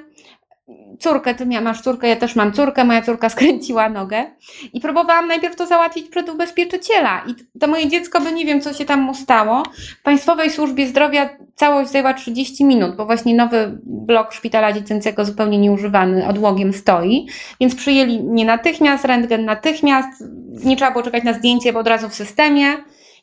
córkę, 1.00 1.36
ty 1.36 1.46
masz 1.46 1.82
córkę, 1.82 2.08
ja 2.08 2.16
też 2.16 2.36
mam 2.36 2.54
córkę, 2.54 2.84
moja 2.84 3.02
córka 3.02 3.30
skręciła 3.36 3.90
nogę 3.90 4.26
i 4.74 4.82
próbowałam 4.82 5.28
najpierw 5.28 5.56
to 5.56 5.66
załatwić 5.66 6.10
przed 6.10 6.30
ubezpieczyciela 6.30 7.24
i 7.28 7.60
to 7.60 7.68
moje 7.68 7.88
dziecko 7.88 8.22
by 8.22 8.32
nie 8.32 8.46
wiem, 8.46 8.62
co 8.62 8.74
się 8.74 8.86
tam 8.86 9.02
mu 9.02 9.16
stało. 9.16 9.64
W 10.00 10.04
Państwowej 10.04 10.50
Służbie 10.50 10.88
Zdrowia 10.88 11.30
całość 11.56 11.90
zajęła 11.90 12.14
30 12.14 12.66
minut, 12.66 12.96
bo 12.96 13.06
właśnie 13.06 13.36
nowy 13.36 13.78
blok 13.84 14.34
szpitala 14.34 14.74
dziecięcego 14.74 15.26
zupełnie 15.26 15.58
nieużywany 15.58 16.28
odłogiem 16.28 16.74
stoi, 16.74 17.28
więc 17.60 17.76
przyjęli 17.76 18.20
mnie 18.20 18.46
natychmiast, 18.46 19.06
rentgen 19.06 19.46
natychmiast, 19.46 20.24
nie 20.64 20.76
trzeba 20.76 20.92
było 20.92 21.04
czekać 21.04 21.24
na 21.24 21.34
zdjęcie, 21.34 21.74
bo 21.74 21.80
od 21.80 21.88
razu 21.88 22.10
w 22.10 22.14
systemie. 22.14 22.68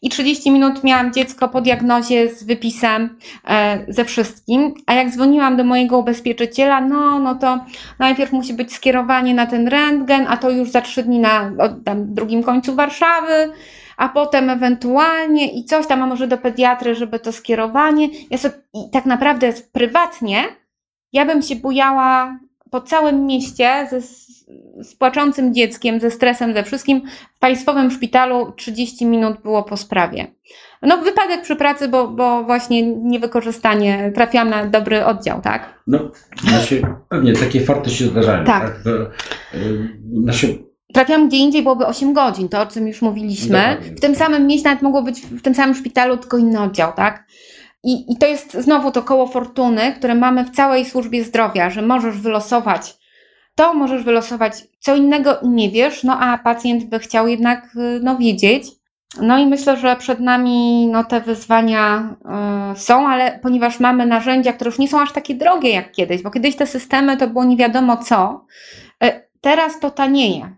I 0.02 0.08
30 0.08 0.50
minut 0.50 0.84
miałam 0.84 1.12
dziecko 1.12 1.48
po 1.48 1.60
diagnozie 1.60 2.34
z 2.34 2.44
wypisem 2.44 3.18
e, 3.48 3.84
ze 3.88 4.04
wszystkim. 4.04 4.74
A 4.86 4.94
jak 4.94 5.10
dzwoniłam 5.10 5.56
do 5.56 5.64
mojego 5.64 5.98
ubezpieczyciela, 5.98 6.80
no, 6.80 7.18
no 7.18 7.34
to 7.34 7.64
najpierw 7.98 8.32
musi 8.32 8.54
być 8.54 8.72
skierowanie 8.72 9.34
na 9.34 9.46
ten 9.46 9.68
rentgen, 9.68 10.26
a 10.28 10.36
to 10.36 10.50
już 10.50 10.70
za 10.70 10.80
trzy 10.80 11.02
dni 11.02 11.18
na 11.18 11.52
tam, 11.84 12.14
drugim 12.14 12.42
końcu 12.42 12.74
Warszawy, 12.74 13.52
a 13.96 14.08
potem 14.08 14.50
ewentualnie 14.50 15.52
i 15.52 15.64
coś 15.64 15.86
tam, 15.86 16.02
a 16.02 16.06
może 16.06 16.26
do 16.26 16.38
pediatry, 16.38 16.94
żeby 16.94 17.18
to 17.18 17.32
skierowanie. 17.32 18.08
Ja 18.30 18.38
sobie, 18.38 18.54
I 18.74 18.90
tak 18.90 19.06
naprawdę 19.06 19.52
prywatnie 19.72 20.44
ja 21.12 21.26
bym 21.26 21.42
się 21.42 21.56
bujała 21.56 22.38
po 22.70 22.80
całym 22.80 23.26
mieście 23.26 23.88
ze, 23.90 24.00
z 24.84 24.94
płaczącym 24.94 25.54
dzieckiem, 25.54 26.00
ze 26.00 26.10
stresem, 26.10 26.54
ze 26.54 26.64
wszystkim. 26.64 27.02
W 27.36 27.38
państwowym 27.38 27.90
szpitalu 27.90 28.52
30 28.56 29.06
minut 29.06 29.42
było 29.42 29.62
po 29.62 29.76
sprawie. 29.76 30.26
No 30.82 30.98
wypadek 30.98 31.42
przy 31.42 31.56
pracy, 31.56 31.88
bo, 31.88 32.08
bo 32.08 32.44
właśnie 32.44 32.82
niewykorzystanie, 32.96 34.12
trafiłam 34.14 34.50
na 34.50 34.66
dobry 34.66 35.04
oddział, 35.04 35.40
tak? 35.40 35.82
No, 35.86 36.10
znaczy, 36.42 36.82
pewnie 37.08 37.32
takie 37.32 37.60
farty 37.60 37.90
się 37.90 38.04
zdarzają. 38.06 38.44
Tak. 38.44 38.62
Tak. 38.62 38.82
To, 38.84 38.90
y, 39.56 39.98
znaczy, 40.22 40.58
Trafiłam 40.92 41.28
gdzie 41.28 41.36
indziej, 41.36 41.62
byłoby 41.62 41.86
8 41.86 42.12
godzin, 42.12 42.48
to 42.48 42.62
o 42.62 42.66
czym 42.66 42.88
już 42.88 43.02
mówiliśmy. 43.02 43.76
W 43.96 44.00
tym 44.00 44.14
samym 44.14 44.46
mieście 44.46 44.68
nawet 44.68 44.82
mogło 44.82 45.02
być 45.02 45.20
w 45.20 45.42
tym 45.42 45.54
samym 45.54 45.74
szpitalu, 45.74 46.16
tylko 46.16 46.38
inny 46.38 46.60
oddział, 46.60 46.92
tak? 46.92 47.26
I, 47.84 48.12
I 48.12 48.16
to 48.16 48.26
jest 48.26 48.52
znowu 48.52 48.90
to 48.90 49.02
koło 49.02 49.26
fortuny, 49.26 49.92
które 49.92 50.14
mamy 50.14 50.44
w 50.44 50.50
całej 50.50 50.84
służbie 50.84 51.24
zdrowia, 51.24 51.70
że 51.70 51.82
możesz 51.82 52.18
wylosować 52.18 53.00
to, 53.54 53.74
możesz 53.74 54.02
wylosować 54.02 54.52
co 54.78 54.96
innego 54.96 55.38
nie 55.42 55.70
wiesz, 55.70 56.04
no 56.04 56.20
a 56.20 56.38
pacjent 56.38 56.84
by 56.84 56.98
chciał 56.98 57.28
jednak 57.28 57.76
y, 57.76 58.00
no, 58.02 58.16
wiedzieć. 58.16 58.64
No 59.20 59.38
i 59.38 59.46
myślę, 59.46 59.76
że 59.76 59.96
przed 59.96 60.20
nami 60.20 60.86
no, 60.86 61.04
te 61.04 61.20
wyzwania 61.20 62.16
y, 62.74 62.78
są, 62.78 63.08
ale 63.08 63.38
ponieważ 63.42 63.80
mamy 63.80 64.06
narzędzia, 64.06 64.52
które 64.52 64.68
już 64.68 64.78
nie 64.78 64.88
są 64.88 65.00
aż 65.00 65.12
takie 65.12 65.34
drogie 65.34 65.70
jak 65.70 65.92
kiedyś, 65.92 66.22
bo 66.22 66.30
kiedyś 66.30 66.56
te 66.56 66.66
systemy 66.66 67.16
to 67.16 67.28
było 67.28 67.44
nie 67.44 67.56
wiadomo 67.56 67.96
co, 67.96 68.46
y, 69.04 69.28
teraz 69.40 69.80
to 69.80 69.90
tanieje. 69.90 70.56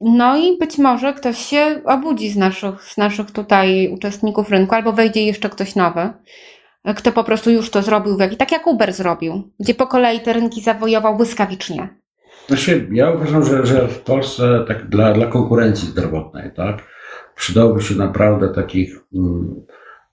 No 0.00 0.36
i 0.36 0.58
być 0.58 0.78
może 0.78 1.12
ktoś 1.12 1.38
się 1.38 1.80
obudzi 1.84 2.30
z 2.30 2.36
naszych, 2.36 2.82
z 2.82 2.96
naszych 2.96 3.30
tutaj 3.30 3.88
uczestników 3.88 4.50
rynku, 4.50 4.74
albo 4.74 4.92
wejdzie 4.92 5.26
jeszcze 5.26 5.48
ktoś 5.48 5.76
nowy, 5.76 6.08
kto 6.96 7.12
po 7.12 7.24
prostu 7.24 7.50
już 7.50 7.70
to 7.70 7.82
zrobił, 7.82 8.18
tak 8.38 8.52
jak 8.52 8.66
Uber 8.66 8.92
zrobił, 8.92 9.50
gdzie 9.60 9.74
po 9.74 9.86
kolei 9.86 10.20
te 10.20 10.32
rynki 10.32 10.60
zawojował 10.60 11.16
błyskawicznie. 11.16 11.88
Znaczy, 12.46 12.88
ja 12.92 13.10
uważam, 13.10 13.44
że, 13.44 13.66
że 13.66 13.88
w 13.88 14.00
Polsce 14.00 14.64
tak 14.68 14.88
dla, 14.88 15.12
dla 15.12 15.26
konkurencji 15.26 15.88
zdrowotnej, 15.88 16.50
tak, 16.56 16.82
przydałoby 17.34 17.82
się 17.82 17.94
naprawdę 17.94 18.48
takich 18.48 18.96
mm, 19.14 19.66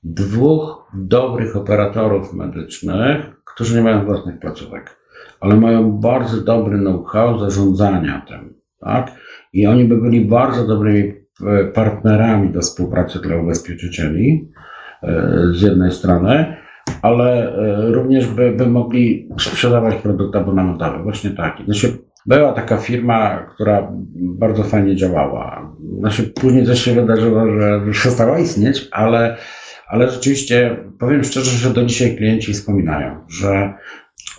dwóch 0.04 0.92
dobrych 0.94 1.56
operatorów 1.56 2.34
medycznych, 2.34 3.26
którzy 3.46 3.76
nie 3.76 3.82
mają 3.82 4.06
własnych 4.06 4.40
placówek, 4.40 4.98
ale 5.40 5.56
mają 5.56 5.92
bardzo 5.92 6.42
dobry 6.42 6.80
know-how 6.80 7.40
zarządzania 7.40 8.26
tym, 8.28 8.54
tak, 8.80 9.12
i 9.58 9.68
oni 9.68 9.86
by 9.86 9.98
byli 9.98 10.26
bardzo 10.26 10.68
dobrymi 10.68 11.14
e, 11.48 11.66
partnerami 11.66 12.50
do 12.50 12.62
współpracy 12.62 13.20
dla 13.20 13.36
ubezpieczycieli, 13.36 14.52
z 15.52 15.62
jednej 15.62 15.92
strony, 15.92 16.56
ale 17.02 17.54
również 17.92 18.28
by, 18.28 18.52
by 18.52 18.68
mogli 18.68 19.30
sprzedawać 19.40 19.96
produkt 19.96 20.36
abonamentowy. 20.36 21.04
Właśnie 21.04 21.30
tak. 21.30 21.58
Znaczy, 21.66 21.98
była 22.26 22.54
taka 22.54 22.78
firma, 22.78 23.38
która 23.38 23.92
bardzo 24.16 24.64
fajnie 24.64 24.96
działała. 24.96 25.76
Znaczy, 26.00 26.24
później 26.24 26.66
też 26.66 26.86
się 26.86 26.94
wydarzyło, 26.94 27.52
że 27.52 27.82
przestała 27.92 28.40
istnieć, 28.40 28.88
ale, 28.92 29.38
ale 29.88 30.12
rzeczywiście 30.12 30.78
powiem 31.00 31.24
szczerze, 31.24 31.52
że 31.52 31.74
do 31.74 31.86
dzisiaj 31.86 32.16
klienci 32.16 32.54
wspominają, 32.54 33.16
że 33.28 33.74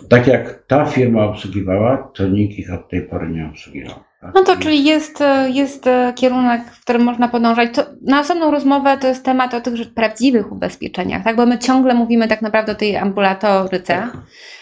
tak 0.09 0.27
jak 0.27 0.63
ta 0.67 0.85
firma 0.85 1.23
obsługiwała, 1.23 2.11
to 2.15 2.27
nikt 2.27 2.59
ich 2.59 2.73
od 2.73 2.89
tej 2.89 3.01
pory 3.01 3.29
nie 3.29 3.49
obsługiwał. 3.49 4.08
Tak? 4.21 4.33
No 4.35 4.43
to 4.43 4.57
czyli 4.57 4.83
jest, 4.83 5.23
jest 5.47 5.85
kierunek, 6.15 6.61
w 6.71 6.81
którym 6.81 7.03
można 7.03 7.27
podążać. 7.27 7.69
To 7.73 7.85
na 8.01 8.19
osobną 8.19 8.51
rozmowę 8.51 8.97
to 8.97 9.07
jest 9.07 9.25
temat 9.25 9.53
o 9.53 9.61
tych 9.61 9.93
prawdziwych 9.93 10.51
ubezpieczeniach, 10.51 11.23
tak? 11.23 11.35
Bo 11.35 11.45
my 11.45 11.59
ciągle 11.59 11.93
mówimy 11.93 12.27
tak 12.27 12.41
naprawdę 12.41 12.71
o 12.71 12.75
tej 12.75 12.97
ambulatoryce. 12.97 13.93
Tak, 13.93 14.11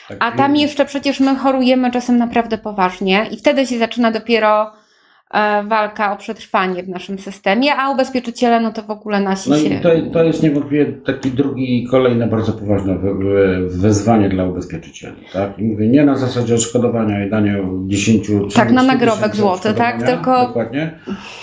tak. 0.07 0.17
A 0.19 0.31
tam 0.31 0.55
jeszcze 0.55 0.85
przecież 0.85 1.19
my 1.19 1.35
chorujemy 1.35 1.91
czasem 1.91 2.17
naprawdę 2.17 2.57
poważnie 2.57 3.27
i 3.31 3.37
wtedy 3.37 3.67
się 3.67 3.79
zaczyna 3.79 4.11
dopiero 4.11 4.71
E, 4.71 4.87
walka 5.67 6.13
o 6.13 6.17
przetrwanie 6.17 6.83
w 6.83 6.89
naszym 6.89 7.19
systemie, 7.19 7.75
a 7.75 7.89
ubezpieczyciele 7.89 8.59
no 8.59 8.71
to 8.71 8.83
w 8.83 8.91
ogóle 8.91 9.19
nasi 9.19 9.49
no 9.49 9.57
się... 9.57 9.79
To, 9.79 9.89
to 10.13 10.23
jest 10.23 10.43
niewątpliwie 10.43 10.85
taki 10.85 11.31
drugi 11.31 11.83
i 11.83 11.87
kolejne 11.87 12.27
bardzo 12.27 12.53
poważne 12.53 12.97
wezwanie 13.69 14.29
dla 14.29 14.45
ubezpieczycieli. 14.45 15.15
Tak? 15.33 15.59
I 15.59 15.63
mówię 15.63 15.87
nie 15.87 16.05
na 16.05 16.17
zasadzie 16.17 16.55
odszkodowania 16.55 17.25
i 17.25 17.29
dania 17.29 17.53
10 17.87 18.27
Tak, 18.55 18.71
na 18.71 18.83
nagrobek 18.83 19.35
złoty, 19.35 19.73
tak? 19.73 20.03
Tylko... 20.03 20.47
Dokładnie. 20.47 20.91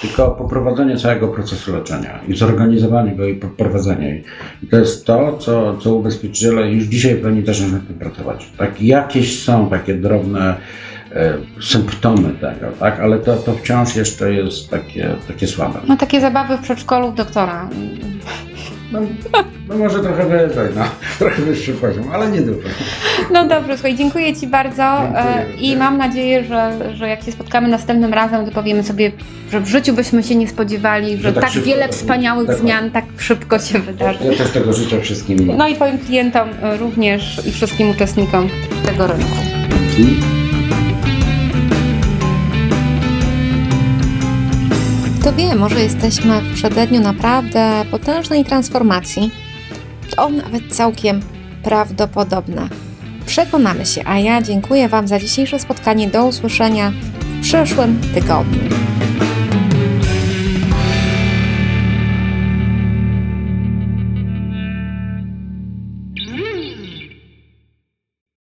Tylko 0.00 0.30
poprowadzenie 0.30 0.96
całego 0.96 1.28
procesu 1.28 1.72
leczenia 1.72 2.20
i 2.28 2.36
zorganizowanie 2.36 3.16
go 3.16 3.26
i 3.26 3.34
poprowadzenie. 3.34 4.22
I 4.62 4.66
to 4.66 4.76
jest 4.76 5.06
to, 5.06 5.36
co, 5.36 5.76
co 5.76 5.94
ubezpieczyciele 5.94 6.70
już 6.70 6.84
dzisiaj 6.84 7.14
powinni 7.14 7.42
też 7.42 7.72
nad 7.72 7.86
tym 7.86 7.98
pracować. 7.98 8.52
Tak? 8.58 8.82
Jakieś 8.82 9.42
są 9.42 9.70
takie 9.70 9.94
drobne 9.94 10.44
E, 10.44 10.56
symptomy 11.60 12.30
tego, 12.40 12.66
tak? 12.80 13.00
ale 13.00 13.18
to, 13.18 13.36
to 13.36 13.52
wciąż 13.52 13.96
jeszcze 13.96 14.32
jest 14.32 14.70
takie, 14.70 15.10
takie 15.28 15.46
słabe. 15.46 15.80
No 15.88 15.96
takie 15.96 16.20
zabawy 16.20 16.56
w 16.56 16.60
przedszkolu 16.60 17.12
doktora. 17.12 17.68
No, 18.92 19.00
no 19.68 19.78
może 19.78 20.00
trochę 20.00 20.26
wyżej, 20.26 20.68
no, 20.76 20.84
trochę 21.18 21.42
wyższy 21.42 21.72
poziom, 21.72 22.04
ale 22.12 22.30
nie 22.30 22.40
dużo. 22.40 22.68
No 23.32 23.48
dobrze, 23.48 23.74
słuchaj, 23.74 23.96
dziękuję 23.96 24.36
Ci 24.36 24.46
bardzo 24.46 24.82
e, 24.82 25.44
dziękuję. 25.46 25.72
i 25.72 25.76
mam 25.76 25.98
nadzieję, 25.98 26.44
że, 26.44 26.72
że 26.94 27.08
jak 27.08 27.22
się 27.22 27.32
spotkamy 27.32 27.68
następnym 27.68 28.14
razem, 28.14 28.46
to 28.46 28.52
powiemy 28.52 28.82
sobie, 28.82 29.12
że 29.50 29.60
w 29.60 29.68
życiu 29.68 29.94
byśmy 29.94 30.22
się 30.22 30.36
nie 30.36 30.48
spodziewali, 30.48 31.16
że, 31.16 31.22
że 31.22 31.32
tak, 31.32 31.52
tak 31.52 31.62
wiele 31.62 31.88
wspaniałych 31.88 32.46
tak, 32.46 32.56
zmian 32.56 32.90
tak 32.90 33.04
szybko 33.18 33.58
się 33.58 33.78
wydarzy. 33.78 34.24
Ja 34.24 34.38
też 34.38 34.50
tego 34.50 34.72
życzę 34.72 35.00
wszystkim. 35.00 35.56
No 35.56 35.68
i 35.68 35.74
Twoim 35.74 35.98
klientom 35.98 36.48
również 36.78 37.46
i 37.46 37.52
wszystkim 37.52 37.90
uczestnikom 37.90 38.48
tego 38.86 39.06
rynku. 39.06 39.36
Dzięki. 39.96 40.43
Kto 45.24 45.32
wie, 45.32 45.54
może 45.54 45.80
jesteśmy 45.80 46.40
w 46.40 46.54
przededniu 46.54 47.00
naprawdę 47.00 47.84
potężnej 47.90 48.44
transformacji. 48.44 49.30
To 50.16 50.28
nawet 50.28 50.76
całkiem 50.76 51.20
prawdopodobne. 51.62 52.68
Przekonamy 53.26 53.86
się, 53.86 54.02
a 54.06 54.18
ja 54.18 54.42
dziękuję 54.42 54.88
Wam 54.88 55.08
za 55.08 55.18
dzisiejsze 55.18 55.58
spotkanie. 55.58 56.08
Do 56.08 56.26
usłyszenia 56.26 56.92
w 57.20 57.42
przyszłym 57.42 58.00
tygodniu. 58.14 58.60